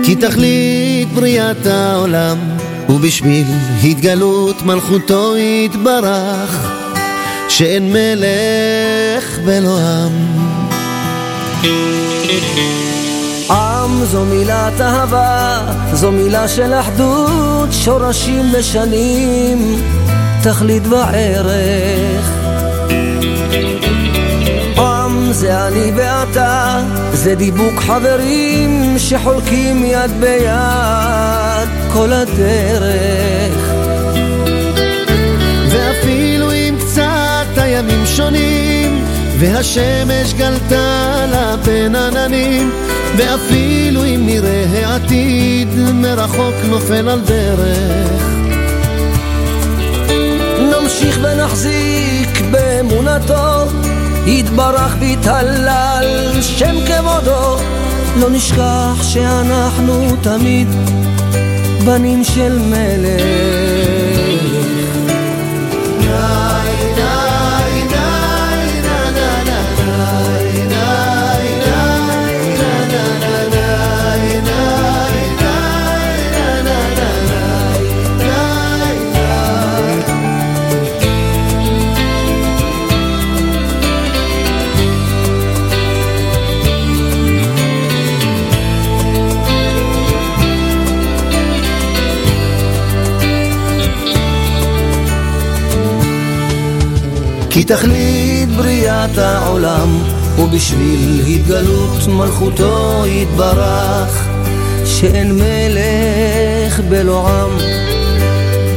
[0.05, 2.39] כי תכלית בריאת העולם
[2.89, 3.47] ובשביל
[3.85, 6.71] התגלות מלכותו יתברך
[7.49, 10.41] שאין מלך בלא עם
[13.91, 15.61] עם זו מילת אהבה,
[15.93, 19.83] זו מילה של אחדות, שורשים ושנים,
[20.43, 22.31] תכלית וערך.
[24.79, 26.81] עם זה אני ואתה,
[27.13, 33.75] זה דיבוק חברים שחולקים יד ביד כל הדרך.
[35.71, 38.70] ואפילו אם קצת הימים שונים
[39.41, 42.71] והשמש גלתה לה בין עננים
[43.17, 48.31] ואפילו אם נראה העתיד מרחוק נופל על דרך
[50.61, 53.67] נמשיך ונחזיק באמונתו,
[54.27, 57.57] יתברך ויתהלל שם כבודו.
[58.21, 60.69] לא נשכח שאנחנו תמיד
[61.85, 63.23] בנים של מלך.
[66.01, 66.09] כי
[97.77, 100.03] תכלית בריאת העולם
[100.39, 104.29] ובשביל התגלות מלכותו יתברך
[104.85, 107.59] שאין מלך בלא עם.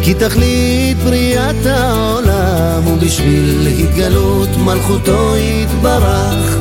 [0.02, 6.58] כי תכלית בריאת העולם ובשביל התגלות מלכותו יתברך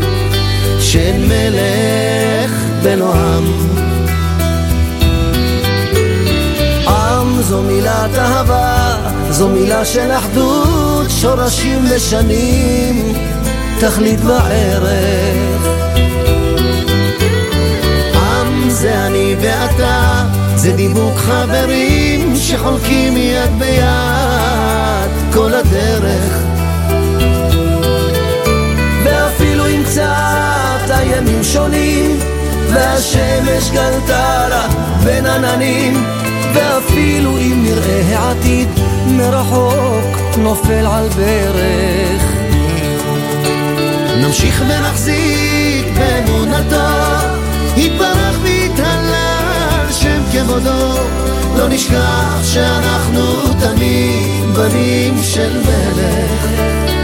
[0.81, 2.51] שאין מלך
[2.83, 3.45] בלא עם.
[6.89, 8.97] עם זו מילת אהבה,
[9.31, 10.82] זו מילה של אחדות,
[11.23, 13.13] שורשים ושנים,
[13.81, 15.67] תכלית וערך.
[18.15, 20.25] עם זה אני ואתה,
[20.57, 26.39] זה דיבוק חברים שחולקים יד ביד כל הדרך.
[29.05, 32.19] ואפילו אם קצת הימים שונים,
[32.73, 34.69] והשמש גלתה לה
[35.05, 36.05] בין עננים,
[36.55, 38.69] ואפילו אם נראה העתיד
[39.13, 42.23] מרחוק נופל על ברך.
[44.17, 47.27] נמשיך ונחזיק באמונתו,
[47.77, 50.95] יתברך ויתהלל שם כבודו.
[51.57, 53.23] לא נשכח שאנחנו
[53.61, 57.02] תמיד בנים של מלך.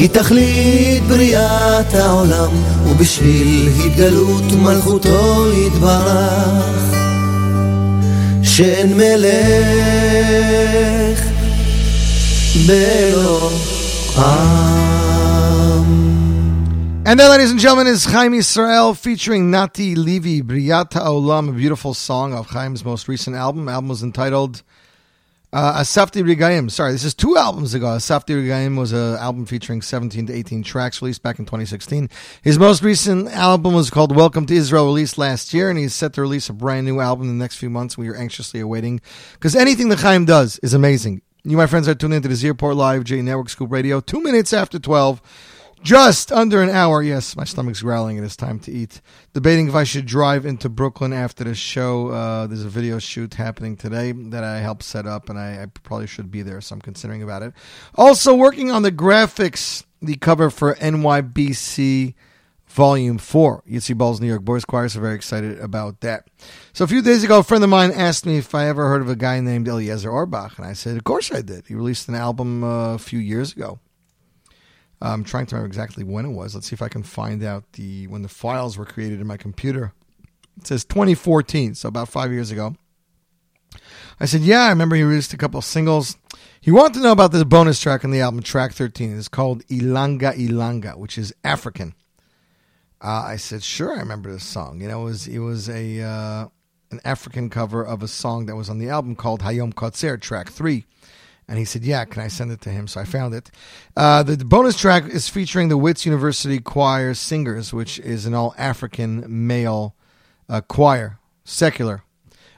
[0.00, 2.50] כי תכלית בריאת העולם
[2.84, 6.94] הוא בשביל התגלות מלכותו יתברך
[8.42, 9.36] שאין מלך
[12.66, 13.50] בלא
[17.08, 21.94] And then, ladies and gentlemen, is Chaim Israel featuring Nati Levi, Briyat Olam, a beautiful
[21.94, 23.66] song of Chaim's most recent album.
[23.66, 24.62] The album was entitled
[25.53, 26.71] uh, Asafti Rigayim.
[26.71, 27.87] Sorry, this is two albums ago.
[27.87, 32.09] Asafti Rigaim was an album featuring 17 to 18 tracks released back in 2016.
[32.41, 36.13] His most recent album was called Welcome to Israel, released last year, and he's set
[36.13, 37.97] to release a brand new album in the next few months.
[37.97, 39.01] We are anxiously awaiting
[39.33, 41.21] because anything that Chaim does is amazing.
[41.43, 44.21] You, my friends, are tuned into the Z Report Live J Network Scoop Radio, two
[44.21, 45.21] minutes after 12.
[45.83, 47.01] Just under an hour.
[47.01, 48.17] Yes, my stomach's growling.
[48.17, 49.01] It is time to eat.
[49.33, 52.09] Debating if I should drive into Brooklyn after the show.
[52.09, 55.65] Uh, there's a video shoot happening today that I helped set up, and I, I
[55.65, 57.53] probably should be there, so I'm considering about it.
[57.95, 62.13] Also, working on the graphics, the cover for NYBC
[62.67, 63.63] Volume 4.
[63.67, 66.27] Yitzi Bald's New York Boys Choir, so very excited about that.
[66.73, 69.01] So a few days ago, a friend of mine asked me if I ever heard
[69.01, 71.65] of a guy named Eliezer Orbach, and I said, of course I did.
[71.65, 73.79] He released an album uh, a few years ago.
[75.01, 76.53] I'm trying to remember exactly when it was.
[76.53, 79.37] Let's see if I can find out the when the files were created in my
[79.37, 79.93] computer.
[80.57, 82.75] It says 2014, so about five years ago.
[84.19, 86.17] I said, "Yeah, I remember he released a couple of singles."
[86.59, 89.17] He wanted to know about this bonus track on the album, track 13.
[89.17, 91.95] It's called Ilanga Ilanga, which is African.
[93.01, 94.81] Uh, I said, "Sure, I remember this song.
[94.81, 96.47] You know, it was it was a uh,
[96.91, 100.49] an African cover of a song that was on the album called Hayom Kotzer, track
[100.49, 100.85] three.
[101.51, 102.87] And he said, Yeah, can I send it to him?
[102.87, 103.51] So I found it.
[103.97, 108.55] Uh, the, bonus track is featuring the Wits University Choir Singers, which is an all
[108.57, 109.93] African male
[110.47, 112.03] uh, choir, secular.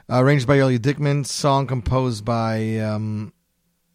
[0.08, 3.32] Uh, arranged by Elia Dickman, song composed by um,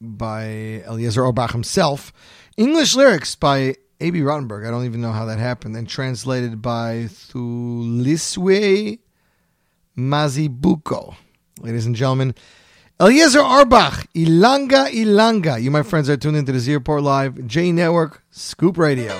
[0.01, 2.11] by Eliezer Orbach himself.
[2.57, 4.19] English lyrics by A.B.
[4.19, 4.67] Rottenberg.
[4.67, 5.77] I don't even know how that happened.
[5.77, 8.99] And translated by Thuliswe
[9.97, 11.15] Mazibuko.
[11.61, 12.35] Ladies and gentlemen,
[13.01, 15.61] Eliezer Orbach, Ilanga Ilanga.
[15.61, 19.17] You, my friends, are tuned into the Z Report Live, J Network, Scoop Radio.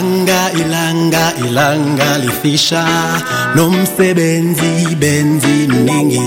[0.00, 2.84] Ilanga ilanga ilanga lifisha.
[3.54, 6.22] Nomsebenzi benzi mningi.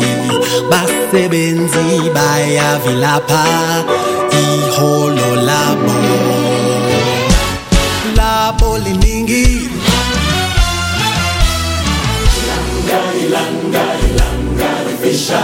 [0.70, 3.46] Basebenzi bayavilapha.
[4.32, 5.94] Iholo labo.
[8.16, 9.70] Labo liningi.
[12.38, 15.42] Ilanga ilanga ilanga lifisha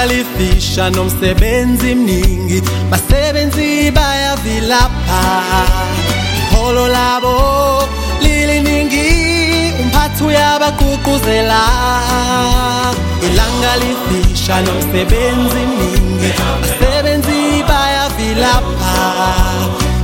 [0.00, 2.62] ilanga lifisha nomsebenzi mningi.
[2.90, 5.22] Basebenzi bayavilapha.
[6.52, 7.82] Iholo labo
[8.22, 11.62] liliningi umphathi uyabagqugquzela
[13.22, 16.32] ilanga lifisha nomsebenzi mningi.
[16.62, 18.94] Basebenzi bayavilapha.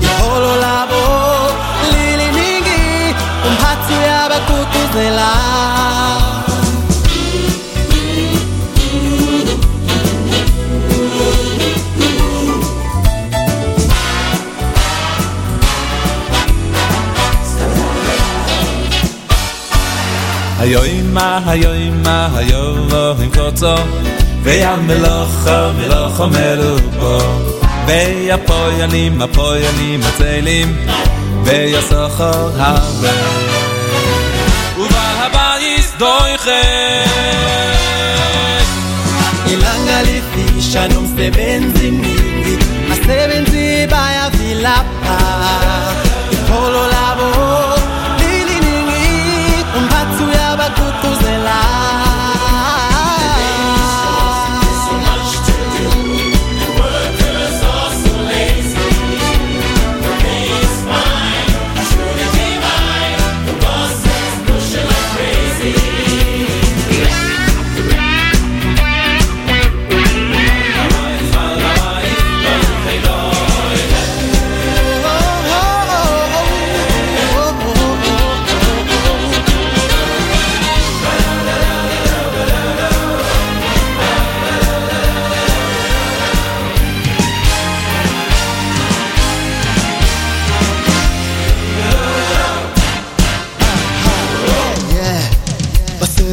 [0.02, 1.02] Iholo labo
[1.92, 3.14] liliningi
[3.48, 5.30] umphathi uyabagqugquzela
[20.66, 23.74] Hayoima, hayoima, hayovo im kotzo
[24.44, 27.12] Ve'al melocha, melocha merubo
[27.86, 30.68] Ve'ya poyanim, apoyanim, atzelim
[31.46, 33.12] Ve'ya sochor harbe
[34.82, 37.06] Uval habayis doichet
[39.52, 42.54] ilanga lifisha nomsebenzi mningi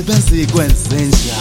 [0.01, 1.33] basi kwa nsenja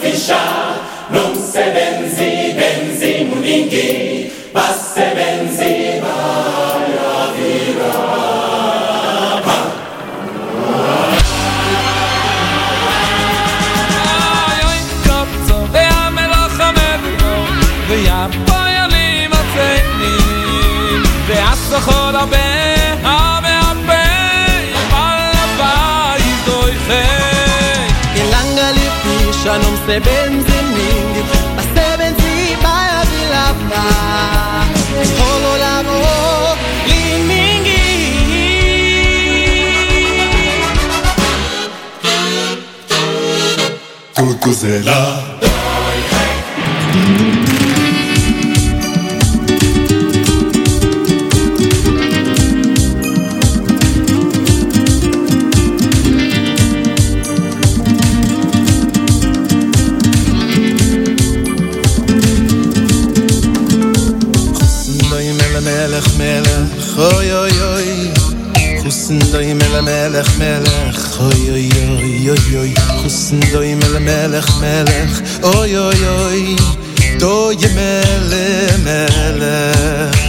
[0.00, 0.36] Fisha,
[1.10, 5.13] non se benzi, benzi muningi, basse
[29.84, 31.22] fisha non se benzi mingi
[31.54, 33.02] Ma se benzi baia
[35.18, 36.56] Holo lavo
[36.86, 37.82] li mingi
[44.14, 44.82] Tutto se
[70.04, 75.16] melech melech Oy oy oy oy oy Husin doy mele melech melech
[75.56, 76.56] Oy oy oy
[77.20, 78.44] Doy mele
[78.84, 80.23] melech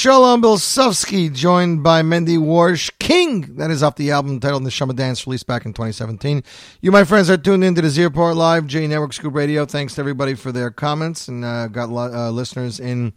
[0.00, 3.56] Shalom Bilsovsky, joined by Mendy Warsh King.
[3.56, 6.44] That is off the album titled Neshama Dance, released back in 2017.
[6.80, 9.66] You, my friends, are tuned into the Z Report Live, J Network Scoop Radio.
[9.66, 13.12] Thanks to everybody for their comments, and uh, got uh, listeners in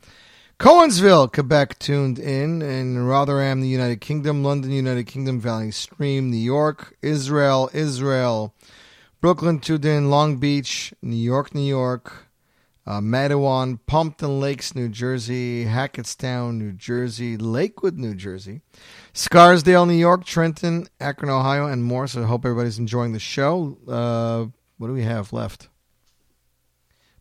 [0.60, 6.38] Cowansville, Quebec, tuned in, in Rotherham, the United Kingdom, London, United Kingdom, Valley Stream, New
[6.38, 8.56] York, Israel, Israel,
[9.22, 12.31] Brooklyn tuned in, Long Beach, New York, New York,
[12.91, 18.59] uh, Mattawan, Pompton Lakes, New Jersey, Hackettstown, New Jersey, Lakewood, New Jersey,
[19.13, 22.05] Scarsdale, New York, Trenton, Akron, Ohio, and more.
[22.07, 23.77] So I hope everybody's enjoying the show.
[23.88, 24.47] Uh,
[24.77, 25.69] what do we have left?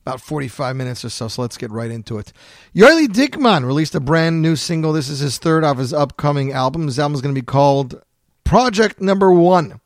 [0.04, 2.32] About 45 minutes or so, so let's get right into it.
[2.74, 4.92] Yoeli Dickman released a brand new single.
[4.92, 6.86] This is his third off his upcoming album.
[6.86, 8.02] His album is going to be called
[8.42, 9.80] Project Number One.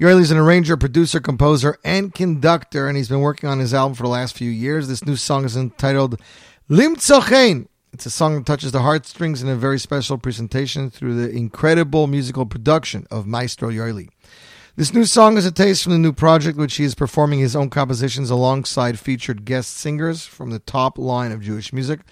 [0.00, 4.04] Yoeli's an arranger, producer, composer, and conductor, and he's been working on his album for
[4.04, 4.86] the last few years.
[4.86, 6.20] This new song is entitled
[6.70, 7.66] Limtzochein.
[7.92, 12.06] It's a song that touches the heartstrings in a very special presentation through the incredible
[12.06, 14.08] musical production of Maestro Yoeli.
[14.76, 17.56] This new song is a taste from the new project, which he is performing his
[17.56, 22.02] own compositions alongside featured guest singers from the top line of Jewish music.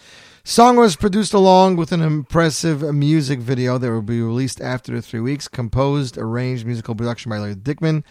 [0.48, 5.02] Song was produced along with an impressive music video that will be released after the
[5.02, 5.48] three weeks.
[5.48, 8.04] Composed, arranged, musical production by Larry Dickman.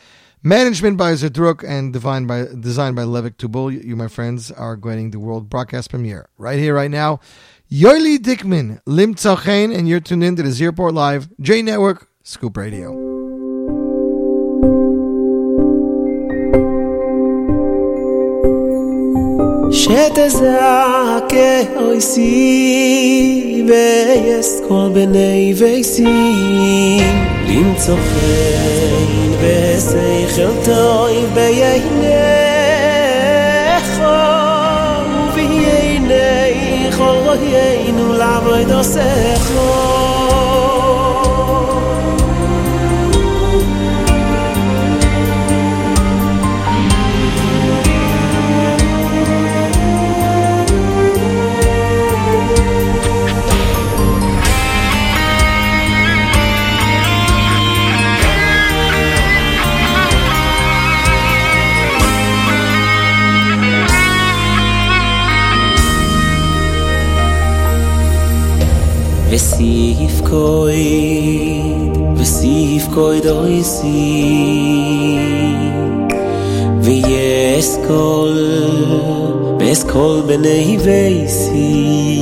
[0.44, 3.82] Management by Zedruk and designed by, designed by Levik Tubul.
[3.82, 7.22] You, my friends, are getting the world broadcast premiere right here, right now.
[7.72, 12.10] Yoeli Dickman, Lim Tzachen, and you're tuned in to the Z Report Live, J Network,
[12.22, 13.15] Scoop Radio.
[19.76, 21.36] שתזעקה
[21.76, 26.98] אוי סי ויסקול בני וייסי
[27.48, 32.68] למצוא חיין ושכל טוב ביינך
[35.34, 39.52] וביינך אוריינו לעבוד עושך
[69.36, 74.36] וסיף קויד, וסיף קויד אויסי
[76.82, 78.38] ויש קול,
[79.60, 82.20] ויש קול בני וייסי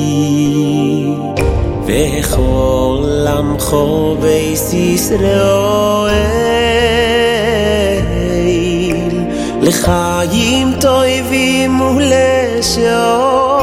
[1.85, 6.13] וכל עמכו בייס ישראל
[9.61, 13.62] לחיים טובים ולשאולים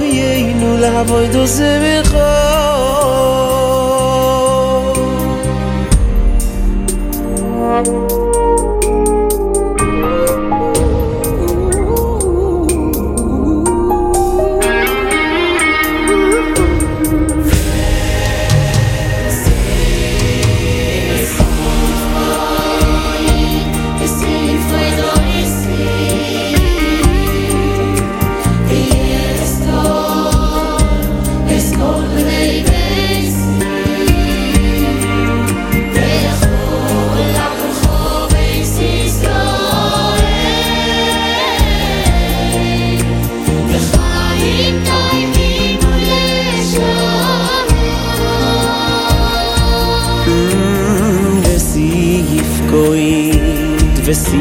[0.02, 2.28] יינו לעבוד u do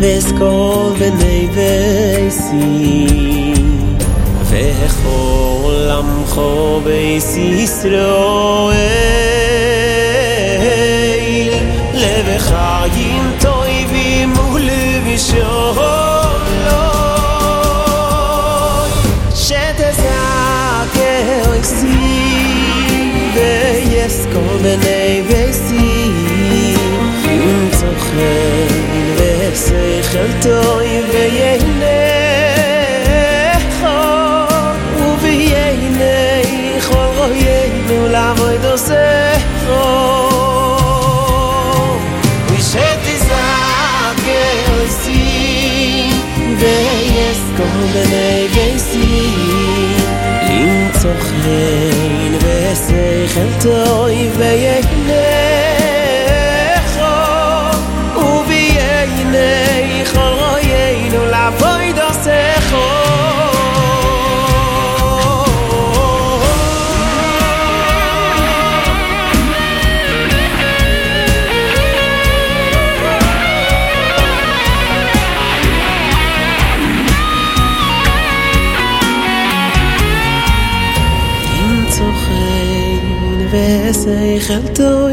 [0.00, 3.06] ויש קול בני וייסי
[4.50, 5.62] וכל
[6.02, 8.72] samcho beis Yisroel
[12.02, 13.26] leve chayim
[24.07, 25.87] es kommen ei vesi
[27.45, 28.71] in zu khel
[29.17, 29.65] ves
[30.09, 32.03] khel toy ve yene
[33.77, 33.97] kho
[35.05, 36.19] u ve yene
[36.87, 39.07] kho yene la voy do se
[39.63, 39.83] kho
[42.47, 43.49] we shet is a
[44.25, 45.25] kel si
[46.61, 46.77] ve
[47.27, 48.11] es kommen
[50.61, 52.26] in zu khel
[52.67, 55.27] Yesechel toi ve yene
[56.91, 57.57] khol
[58.15, 58.27] u
[84.39, 85.06] חלתו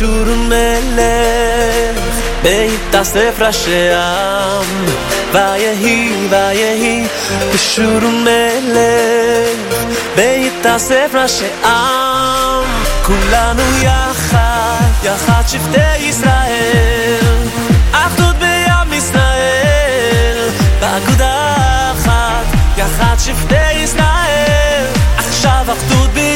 [0.00, 1.98] בשור מלך
[2.42, 4.62] בית הספר שם
[5.32, 7.06] ויהי ויהי
[7.54, 9.84] בשור מלך
[10.16, 12.64] בית הספר שם
[13.02, 17.44] כולנו יחד יחד שבטי ישראל
[17.92, 20.48] אחדות בעם ישראל
[20.80, 21.54] באגודה
[21.92, 22.44] אחת
[22.76, 24.86] יחד שבטי ישראל
[25.16, 26.29] עכשיו אחדות בעם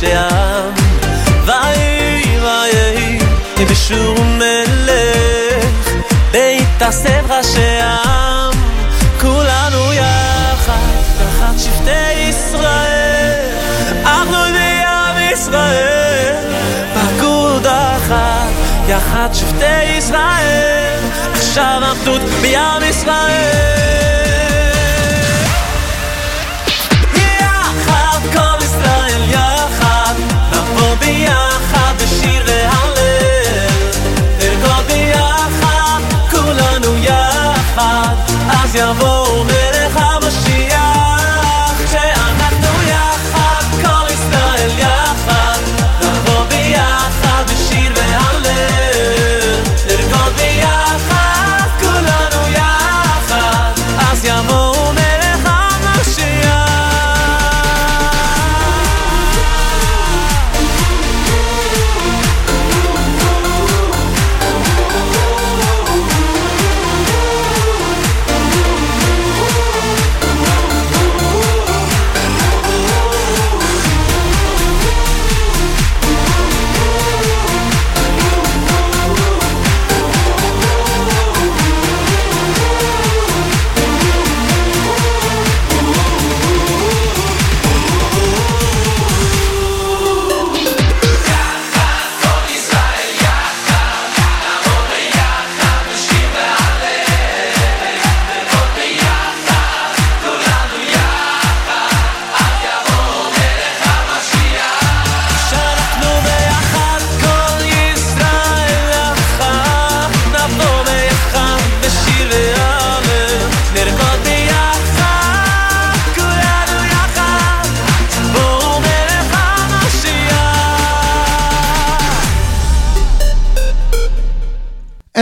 [0.00, 0.72] שעם
[1.44, 3.18] ואי ואי
[3.70, 5.92] בשום מלך.
[6.32, 8.52] בהתאסף ראשי עם
[9.20, 13.56] כולנו יחד תחת שבטי ישראל.
[14.04, 16.34] אחדותי עם ישראל
[16.94, 18.48] פקוד אחת
[18.88, 20.98] יחד שבטי ישראל.
[21.34, 24.07] עכשיו עבדות בים ישראל.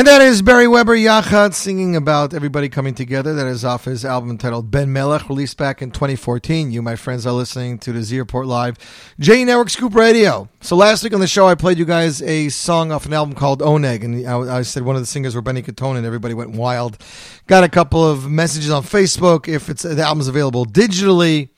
[0.05, 3.33] That is Barry Weber Yachad singing about everybody coming together.
[3.33, 6.71] That is off his album entitled Ben Melech, released back in 2014.
[6.71, 8.77] You, my friends, are listening to the Z Report Live,
[9.19, 10.51] J Network Scoop Radio.
[10.61, 13.35] So last week on the show, I played you guys a song off an album
[13.35, 16.35] called Oneg, and I, I said one of the singers were Benny Catone, and everybody
[16.35, 16.99] went wild.
[17.47, 21.49] Got a couple of messages on Facebook if it's the album's available digitally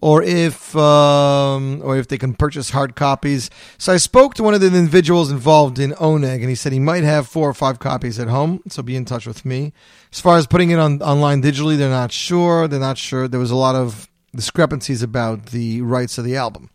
[0.00, 3.50] or if um, or if they can purchase hard copies.
[3.78, 6.80] So I spoke to one of the individuals involved in Oneg, and he said he
[6.80, 8.62] might have four or five copies at home.
[8.68, 9.72] So be in touch with me.
[10.12, 12.66] As far as putting it on online digitally, they're not sure.
[12.66, 13.28] They're not sure.
[13.28, 16.70] There was a lot of discrepancies about the rights of the album.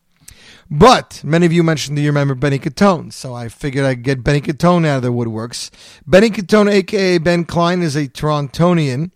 [0.70, 4.24] But many of you mentioned that you remember Benny Catone, so I figured I'd get
[4.24, 5.70] Benny Catone out of the woodworks.
[6.08, 9.12] Benny Catone, aka Ben Klein, is a Torontonian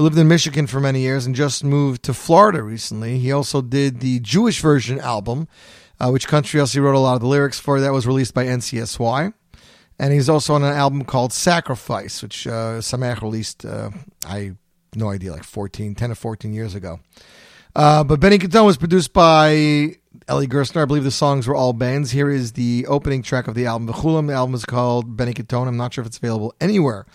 [0.00, 3.18] who lived in Michigan for many years and just moved to Florida recently.
[3.18, 5.46] He also did the Jewish version album,
[6.00, 7.78] uh, which Country else he wrote a lot of the lyrics for.
[7.80, 9.34] That was released by NCSY.
[9.98, 13.90] And he's also on an album called Sacrifice, which uh, Samach released, uh,
[14.26, 14.52] I
[14.94, 17.00] no idea, like 14, 10 or 14 years ago.
[17.76, 19.96] Uh, but Benny Catone was produced by
[20.28, 20.82] Ellie Gerstner.
[20.82, 22.10] I believe the songs were all bands.
[22.10, 24.28] Here is the opening track of the album, V'chulam.
[24.28, 25.68] The album is called Benny Catone.
[25.68, 27.06] I'm not sure if it's available anywhere.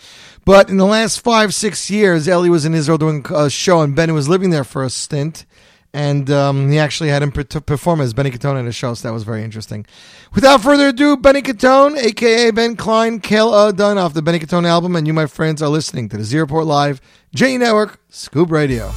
[0.44, 3.96] But in the last five, six years, Ellie was in Israel doing a show, and
[3.96, 5.46] Benny was living there for a stint.
[5.94, 9.14] And um, he actually had him perform as Benny Catone at a show, so that
[9.14, 9.86] was very interesting.
[10.34, 14.66] Without further ado, Benny Catone, aka Ben Klein, Kel uh, done off the Benny Catone
[14.66, 17.00] album, and you, my friends, are listening to the Z Report Live,
[17.34, 18.92] J Network, Scoop Radio.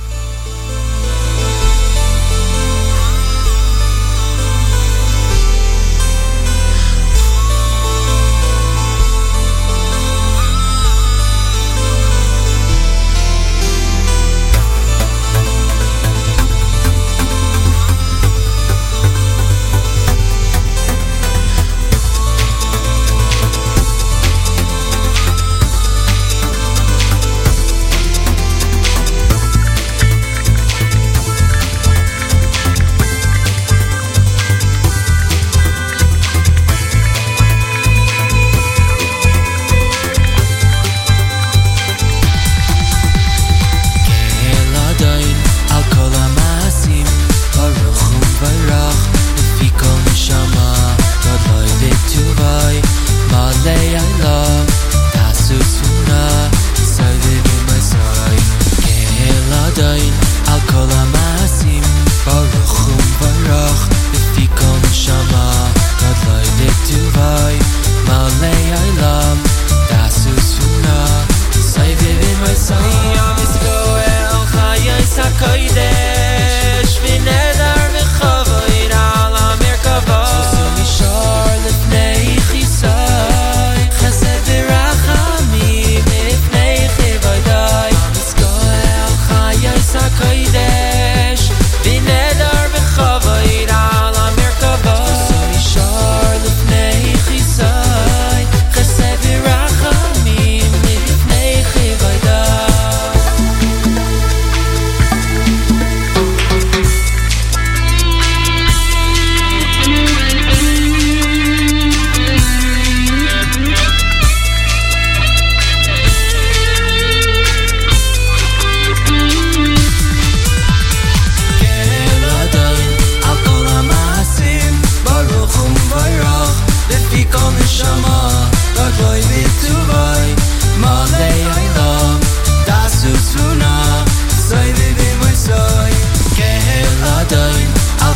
[137.19, 137.67] Eladoin
[138.01, 138.15] al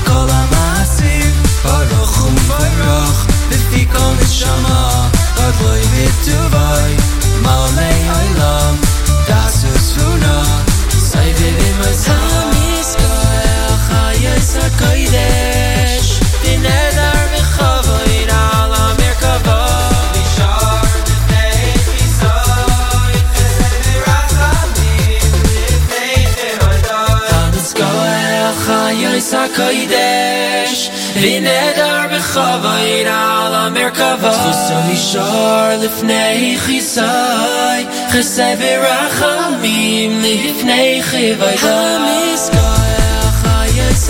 [31.22, 37.86] V'nedar v'chavoid Al HaMerkava Chuso v'shar L'fnei Chisai.
[38.10, 38.58] Chesed
[41.08, 41.62] Chivodai
[41.94, 44.04] Am Yisrael Chayos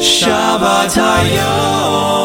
[0.00, 2.16] Shabbat Hayom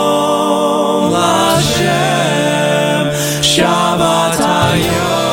[1.12, 3.06] Lashem
[3.44, 5.26] Shabbat Hayom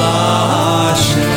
[0.00, 1.34] Lashem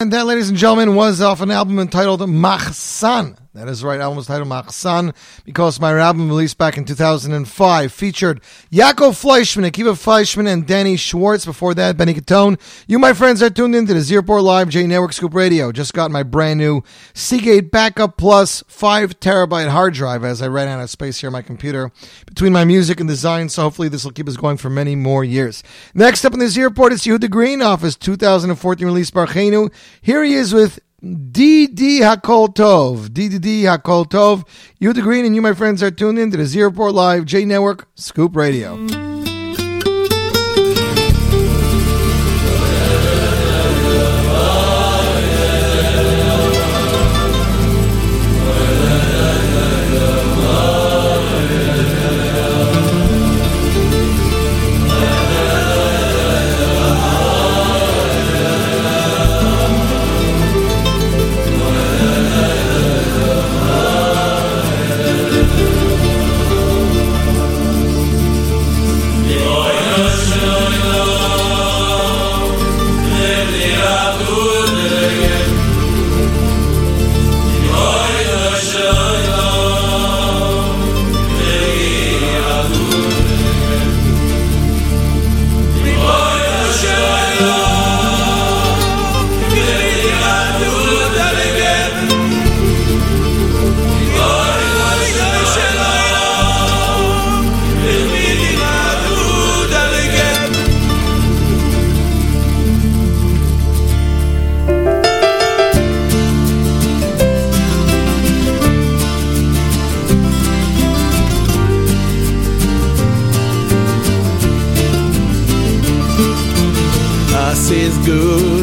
[0.00, 3.36] And that, ladies and gentlemen, was off an album entitled Machsan.
[3.52, 5.12] That is right, album was titled Machsan
[5.44, 8.40] because my album released back in 2005 featured
[8.70, 11.44] Yaakov Fleischman, Akiva Fleischman, and Danny Schwartz.
[11.44, 12.60] Before that, Benny Catone.
[12.86, 15.72] You, my friends, are tuned into the Z Report Live J Network Scoop Radio.
[15.72, 20.68] Just got my brand new Seagate Backup Plus 5 terabyte hard drive as I ran
[20.68, 21.90] out of space here on my computer
[22.26, 25.24] between my music and design, so hopefully this will keep us going for many more
[25.24, 25.64] years.
[25.92, 29.72] Next up in the Z Report is Yehuda Green off his 2014 release Barchenu.
[30.00, 33.08] Here he is with DD Hakol Tov.
[33.08, 34.46] DDD Hakol Tov.
[34.78, 37.24] You, the Green and you, my friends, are tuned in to the Z Report Live
[37.24, 39.09] J Network Scoop Radio.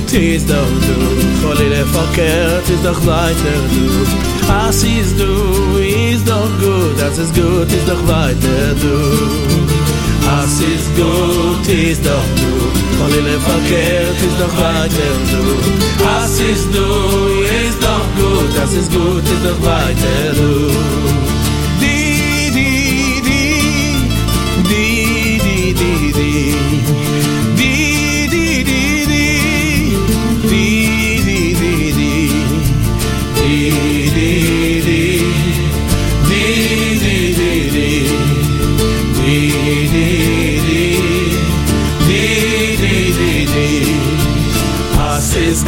[0.07, 0.97] gut, ist doch du
[1.41, 3.87] Choli לפקר, ist doch weiter du
[4.47, 8.97] Das ist du, ist doch gut Das ist gut, ist doch weiter du
[10.25, 12.53] Das ist gut, ist doch du
[12.97, 15.43] Choli לפקר, ist doch weiter du
[16.05, 16.89] Das ist du,
[17.67, 21.16] ist doch gut Das ist gut, ist doch weiter du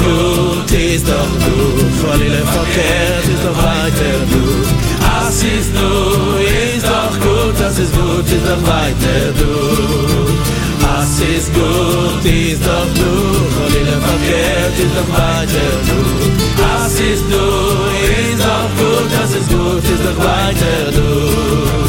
[0.04, 1.58] gut, ist doch du
[2.02, 4.90] voll ihre Verkehrt, ist doch weiter du
[5.30, 5.92] Das ist du,
[6.76, 10.50] ist doch gut, das ist gut, ist doch weiter du.
[10.82, 13.12] Das ist gut, ist doch du,
[13.56, 16.00] von ihnen verkehrt, ist doch weiter du.
[16.58, 17.46] Das ist du,
[18.26, 21.89] ist doch gut, das ist gut, ist doch weiter du.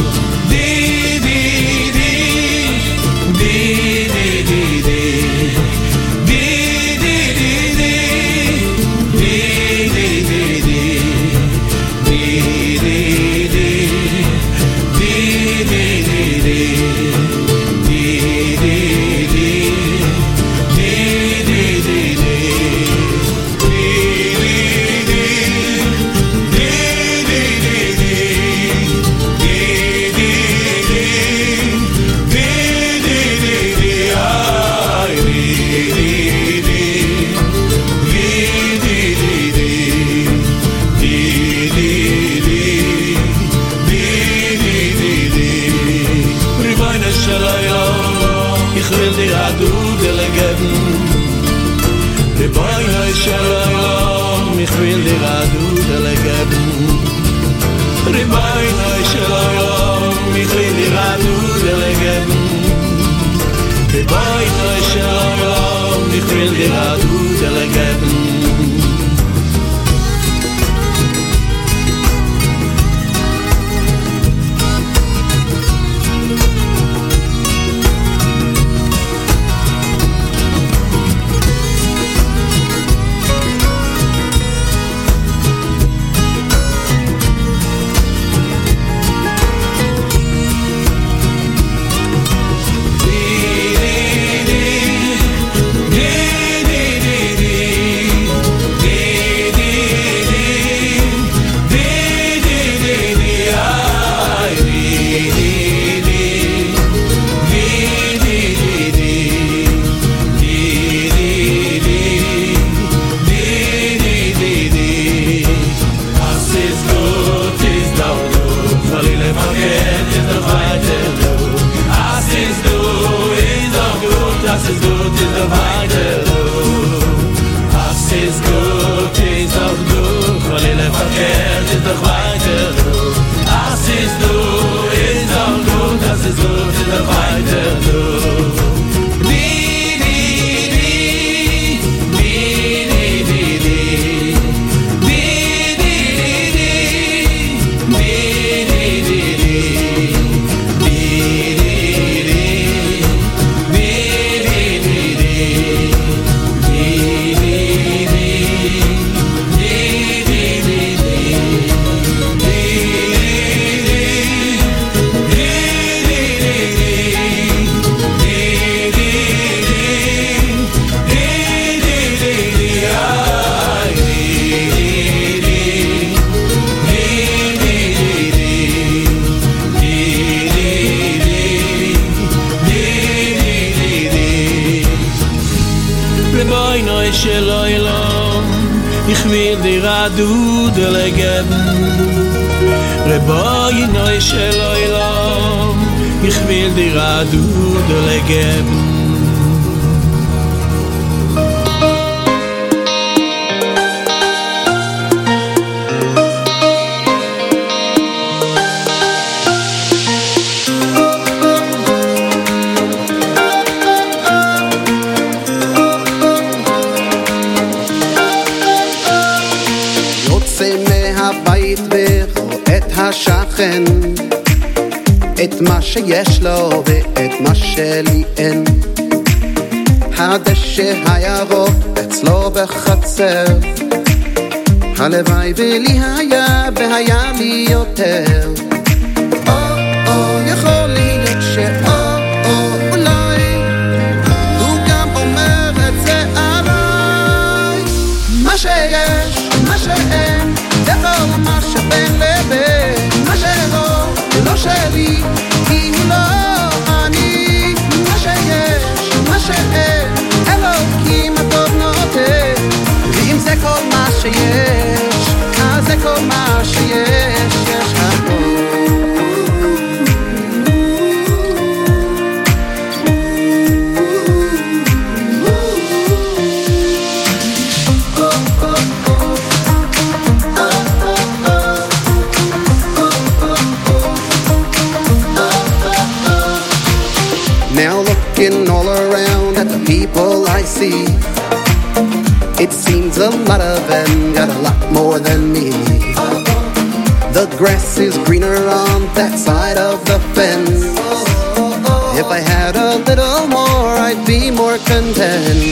[304.91, 305.70] Content.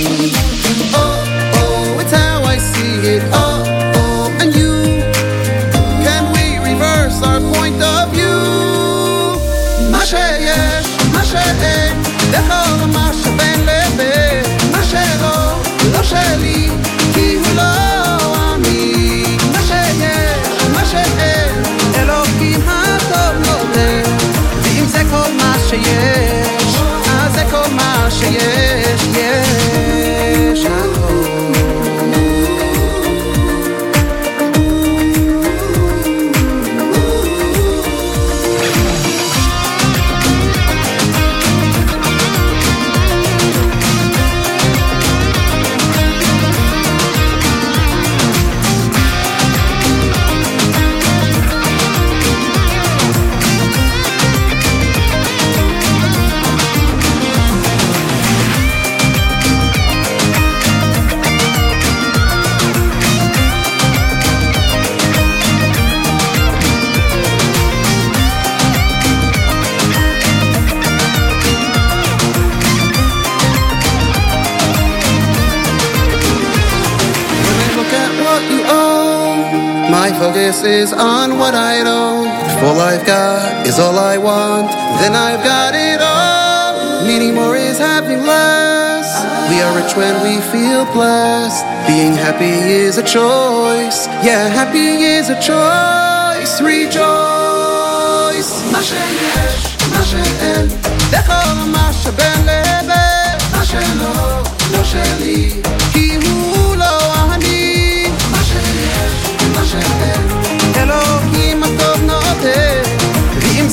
[80.78, 82.28] is on what I don't.
[82.52, 84.70] If all I've got is all I want,
[85.02, 87.04] then I've got it all.
[87.08, 89.10] Needing more is having less.
[89.50, 91.66] We are rich when we feel blessed.
[91.88, 92.56] Being happy
[92.86, 94.08] is a choice.
[94.28, 96.62] Yeah, happy is a choice.
[96.62, 98.52] Rejoice.
[98.72, 100.68] מה שיש, מה שאין,
[101.14, 105.62] לכל מה שבין לבין, מה שלא, לא שלי,
[105.94, 108.06] כי הוא לא אני.
[108.32, 109.14] מה שיש,
[109.56, 110.17] מה שאין,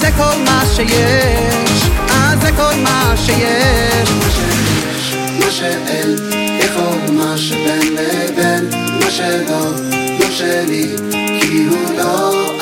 [0.05, 4.09] זה כל מה שיש, אז זה כל מה שיש.
[4.09, 6.15] מה שיש, מה שאין,
[6.59, 8.69] לכל מה שבין לבין,
[9.03, 9.71] מה שלא,
[10.19, 10.95] לא שלי,
[11.41, 12.54] כי הוא לא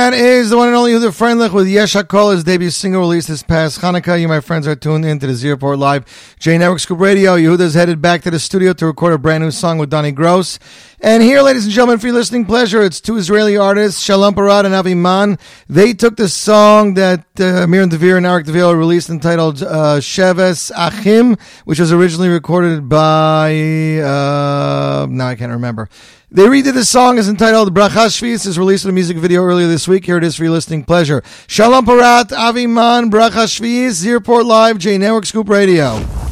[0.00, 3.42] that is the one and only Yehuda Freundlich with Yesh his debut single released this
[3.42, 4.18] past Hanukkah.
[4.18, 6.36] You, my friends, are tuned in to the Z Report Live.
[6.38, 7.36] J Network Scoop Radio.
[7.36, 10.58] Yehuda's headed back to the studio to record a brand new song with Donnie Gross.
[11.02, 14.66] And here, ladies and gentlemen, for your listening pleasure, it's two Israeli artists, Shalom Parad
[14.66, 15.38] and Avi Man.
[15.66, 20.70] They took the song that uh, Miriam Devere and Eric Deville released entitled uh, Sheves
[20.76, 23.50] Achim, which was originally recorded by,
[23.98, 25.88] uh, now I can't remember.
[26.30, 28.46] They redid the song is entitled Bracha Shvis.
[28.46, 30.04] is released in a music video earlier this week.
[30.04, 31.22] Here it is for your listening pleasure.
[31.46, 36.29] Shalom Parat, Avi Man, Bracha Shvis, Z Report Live, J Network Scoop Radio.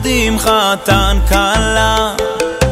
[0.00, 2.14] כבר צועדים חתן כלה,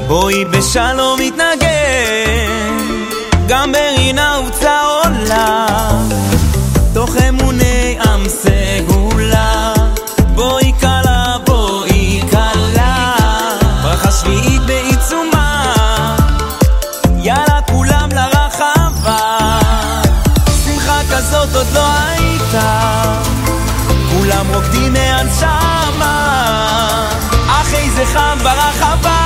[0.07, 2.79] בואי בשלום נתנגן,
[3.47, 5.67] גם ברינה וצה עולה,
[6.95, 9.73] תוך אמוני עם סגולה,
[10.35, 13.15] בואי כלה, בואי כלה,
[13.83, 15.75] ברכה שביעית בעיצומה,
[17.23, 19.59] יאללה כולם לרחבה,
[20.65, 23.03] שמחה כזאת עוד לא הייתה,
[24.13, 25.98] כולם רוקדים מהנשמה,
[27.99, 29.18] זה חם ברחבה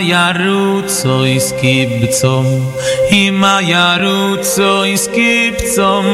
[0.00, 2.46] ירוצו יסקיב צום,
[3.12, 6.06] אמא ירוצו יסקיב צום,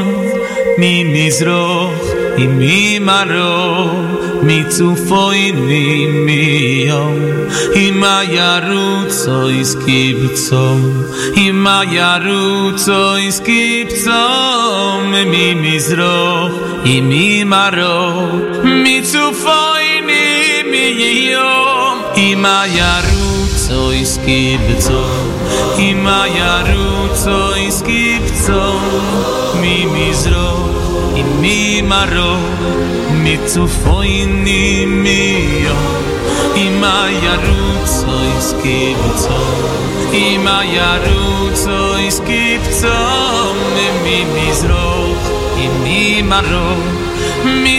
[0.79, 1.93] ממזרוך
[2.39, 7.19] וממרום, מצופוין ומיום,
[7.77, 11.03] אמא ירוצו יסקיב צום,
[11.37, 16.53] אמא ירוצו יסקיב צום, ממזרוך
[16.85, 20.05] וממרום, מצופוין
[20.65, 23.30] ומיום, אמא ירוצו
[23.71, 25.01] sois kibtso
[25.89, 26.87] im aya ru
[27.25, 28.63] sois kibtso
[29.61, 30.49] mi mizro
[31.21, 31.59] in mi
[31.91, 32.33] maro
[33.23, 35.23] mi מי foin in mi
[35.67, 35.79] yo.
[36.65, 37.63] Im aya ru
[37.99, 39.41] sois kibtso
[40.25, 41.23] im aya ru
[41.65, 42.99] מי kibtso
[44.05, 44.87] mi mizro
[45.65, 46.03] in mi
[46.33, 46.69] maro
[47.63, 47.77] mi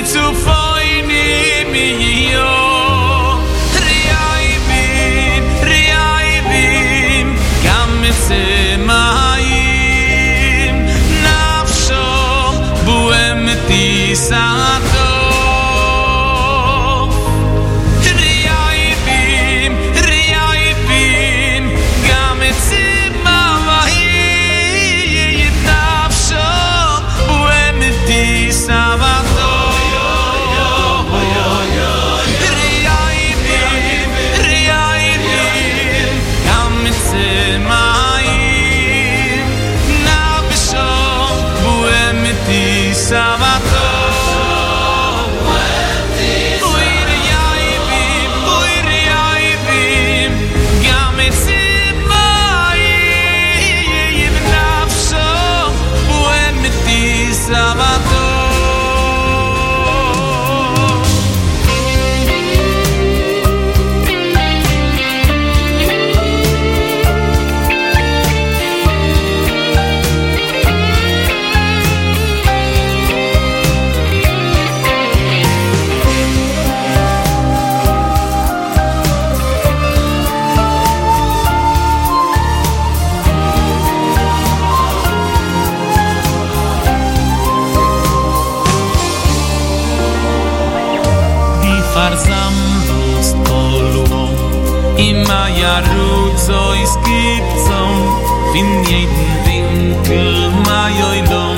[98.51, 101.57] fin jeden winkel mei oi dom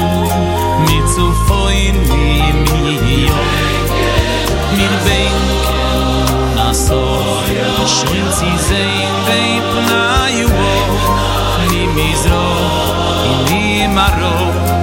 [0.85, 2.27] mit zu foin mi
[2.63, 3.41] mi jo
[4.75, 5.37] mir wein
[6.55, 7.01] na so
[7.57, 8.93] ja schön si sei
[9.27, 10.03] weit na
[10.37, 10.49] jo
[11.69, 12.45] mi mi zro
[13.57, 14.82] in maro maro.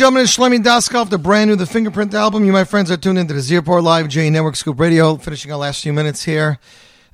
[0.00, 2.46] Gentlemen, it's Shlomi Daskov, the brand new The Fingerprint album.
[2.46, 5.16] You, my friends, are tuned into the Z Report Live J Network Scoop Radio.
[5.18, 6.58] Finishing our last few minutes here.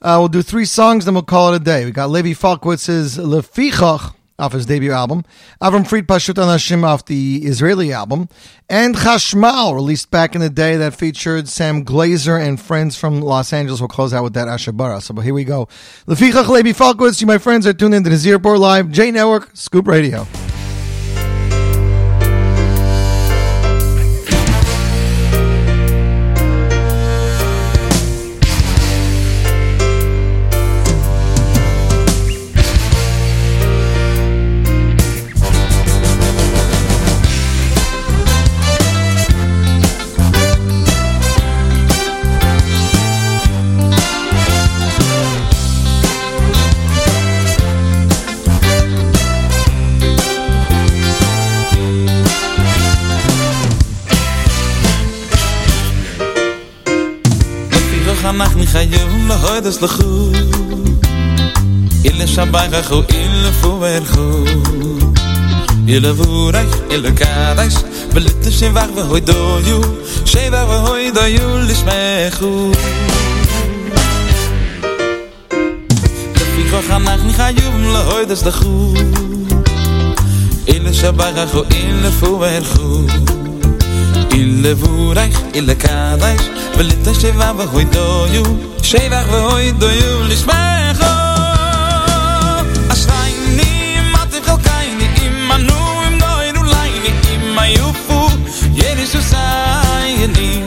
[0.01, 1.85] Uh, we'll do three songs, then we'll call it a day.
[1.85, 5.25] We got Levi Falkowitz's Lefichach off his debut album,
[5.61, 8.29] Avram Fried Pashut Anashim off the Israeli album,
[8.69, 13.53] and Chashmal, released back in the day, that featured Sam Glaser and friends from Los
[13.53, 13.81] Angeles.
[13.81, 15.03] We'll close out with that Ashabara.
[15.03, 15.67] So but here we go.
[16.07, 19.51] Lefichach Levi Falkwitz, you, my friends, are tuned into the Z Report Live J Network
[19.55, 20.25] Scoop Radio.
[58.77, 60.31] אנחנו חייבים להודס לכו.
[62.05, 64.45] אילה שבח חו אילה פובר חו
[65.89, 67.75] אילה וורייך אילה קדש
[68.13, 69.81] בלט שבח והוי דויו
[70.25, 72.71] שבח והוי דויו לשמחו.
[76.35, 78.95] לפיכך אנחנו חייבים להודס לכו.
[80.69, 83.07] אילה שבח חו אילה פובר חו
[84.36, 86.42] אילה וורייך אילה קדש
[86.78, 88.44] בלט שבח והוי דויו
[88.84, 91.06] שבח והוי דויו לשמחו
[92.94, 95.74] אשרייני מתם חלקייני אימנו
[96.08, 98.28] אם נוינו לייני אימא יופו
[98.74, 100.64] ירישו סייני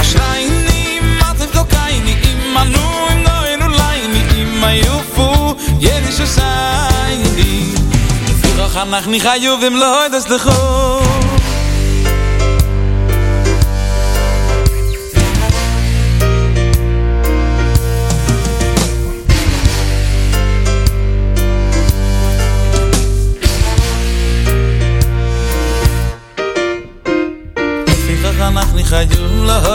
[0.00, 7.72] אשרייני מתם חלקייני אימנו אם נוינו לייני אימא יופו ירישו סייני
[8.28, 11.23] לפיכך אנחנו חייבים להודס לכו לפיכך אנחנו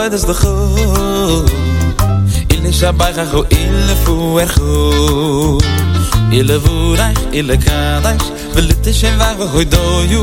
[0.00, 1.42] להודס לכו אילה
[2.50, 5.58] Ile shabai chacho ile fu erchu
[6.38, 8.24] Ile vurach, ile kadach
[8.54, 10.22] Velite shem vach vahoi doyu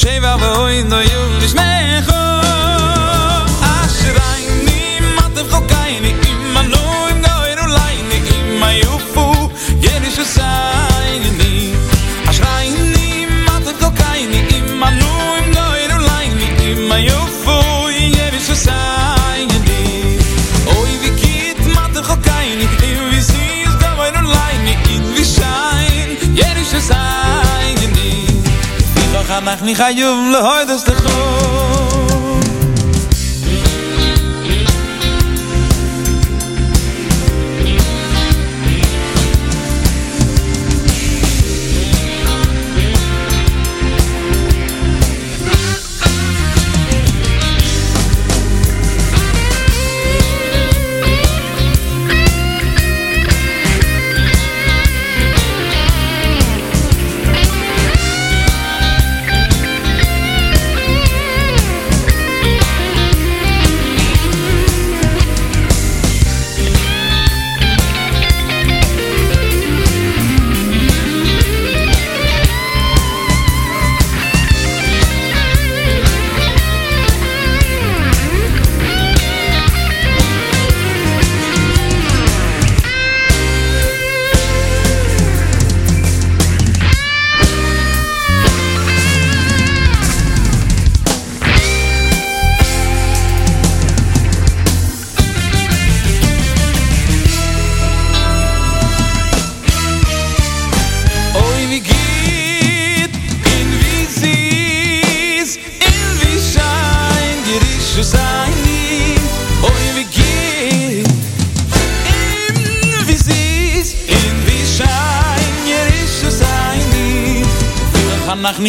[0.00, 2.20] Shem vach vahoi doyu leishmechu
[3.72, 4.80] Ashrayni
[5.16, 6.82] matev chokayni Imanu
[7.12, 9.26] im goyr ulayni Ima yufu
[9.86, 11.53] Yerish usayni Ashrayni
[29.56, 31.83] Ach, nicht ein Jumle, heute.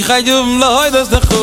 [0.07, 1.41] khayum hei dum loi das de chu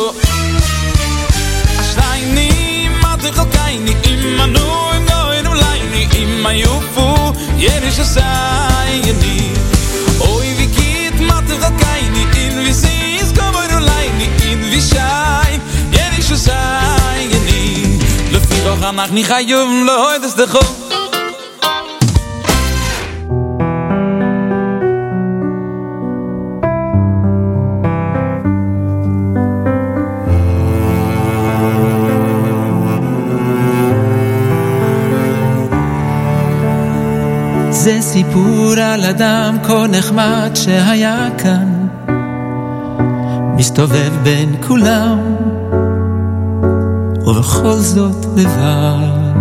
[1.81, 2.47] Ashtai ni
[2.85, 4.65] ima du chalkai ni ima nu
[4.97, 7.07] im goi dum lai ni ima yufu
[7.63, 9.13] Yeri shasai ya
[10.59, 12.01] vi kit ma du chalkai
[12.43, 13.83] in vi si is goi dum
[14.49, 15.51] in vi shai
[15.97, 17.61] Yeri shasai ya di
[18.33, 20.82] Lufi rocha ni khayum dum loi das de chu
[38.13, 41.87] סיפור על אדם כה נחמד שהיה כאן.
[43.57, 45.19] מסתובב בין כולם
[47.25, 49.33] ובכל זאת לבד.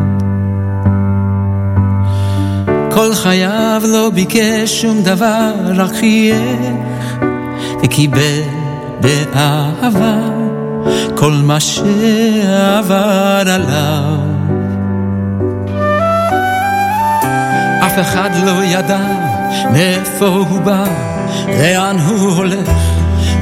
[2.91, 7.17] כל חייו לא ביקש שום דבר רק חייך
[7.83, 8.43] וקיבל
[9.01, 10.17] באהבה
[11.15, 14.32] כל מה שעבר עליו
[17.93, 19.01] אף אחד לא ידע
[19.73, 20.85] מאיפה הוא בא,
[21.49, 22.71] לאן הוא הולך,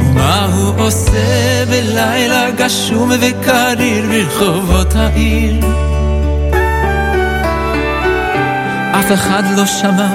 [0.01, 5.60] ומה הוא עושה בלילה גשום וקריר ברחובות העיר.
[8.93, 10.09] אף אחד לא שמע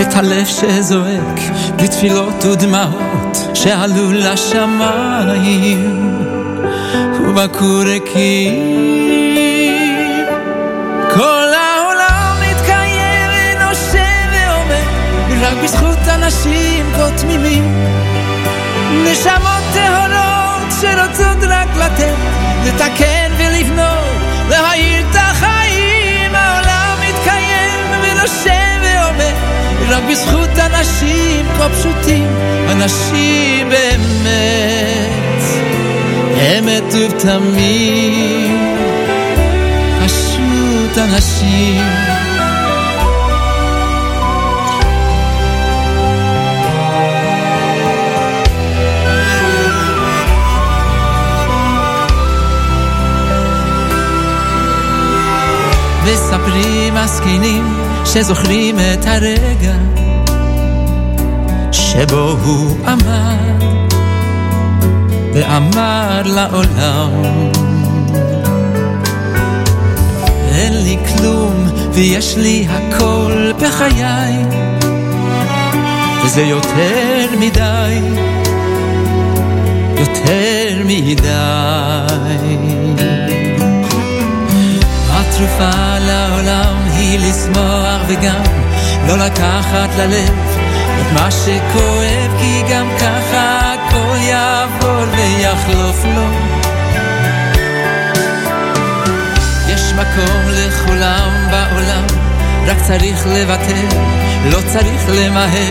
[0.00, 1.40] את הלב שזועק
[1.76, 6.18] בתפילות ודמעות שעלו לשמיים
[7.20, 8.52] ובכור הקיר.
[11.14, 11.39] כל
[16.30, 17.84] אנשים כה תמימים.
[19.04, 22.14] נשמות טהורות שרוצות רק לתת
[22.64, 24.20] לתקן ולבנות
[24.50, 26.34] להאיר את החיים.
[26.34, 29.34] העולם מתקיים ונושם ועומד
[29.88, 32.26] רק בזכות אנשים כה פשוטים
[32.70, 35.42] אנשים באמת
[36.58, 38.76] אמת ובתמים.
[40.04, 42.19] פשוט אנשים
[56.12, 59.74] מספרים הזקנים שזוכרים את הרגע
[61.72, 63.92] שבו הוא עמד
[65.34, 67.10] ואמר לעולם
[70.52, 74.44] אין לי כלום ויש לי הכל בחיי
[76.24, 78.00] וזה יותר מדי
[80.00, 82.79] יותר מדי.
[85.40, 88.42] התשופה לעולם היא לשמוח וגם
[89.06, 90.34] לא לקחת ללב
[91.00, 96.26] את מה שכואב כי גם ככה הכל יעבור ויחלוף לו.
[99.68, 102.06] יש מקום לכולם בעולם
[102.66, 103.96] רק צריך לוותר,
[104.50, 105.70] לא צריך למהר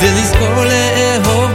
[0.00, 1.50] ולזכור לאהוב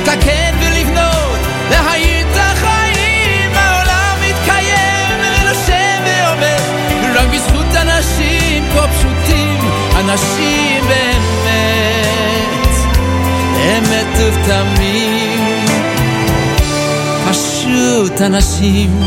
[0.00, 1.38] לתקן ולבנות,
[1.70, 6.56] להאיר את החיים, העולם מתקיים ונושם ואומר,
[7.14, 9.58] רק בזכות אנשים כה פשוטים,
[10.00, 12.68] אנשים באמת,
[13.56, 15.66] אמת ותמים,
[17.30, 19.00] פשוט אנשים.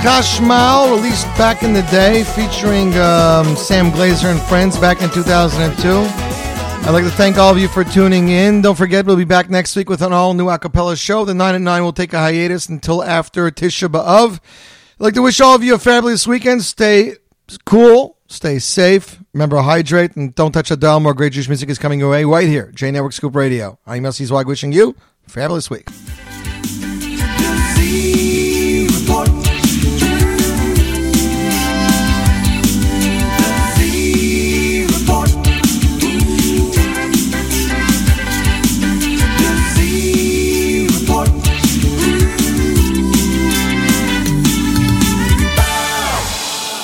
[0.00, 5.88] Chashmal, released back in the day, featuring um, Sam Glaser and friends back in 2002.
[5.88, 8.62] I'd like to thank all of you for tuning in.
[8.62, 11.24] Don't forget, we'll be back next week with an all new acapella show.
[11.24, 14.34] The 9 at 9 will take a hiatus until after Tisha B'Av.
[14.34, 14.40] I'd
[15.00, 16.62] like to wish all of you a fabulous weekend.
[16.62, 17.16] Stay
[17.66, 21.00] cool, stay safe, remember hydrate, and don't touch a dial.
[21.00, 23.80] More great Jewish music is coming your way right here, J Network Scoop Radio.
[23.84, 24.94] I'm Yossi Zweig wishing you
[25.26, 25.88] a fabulous week.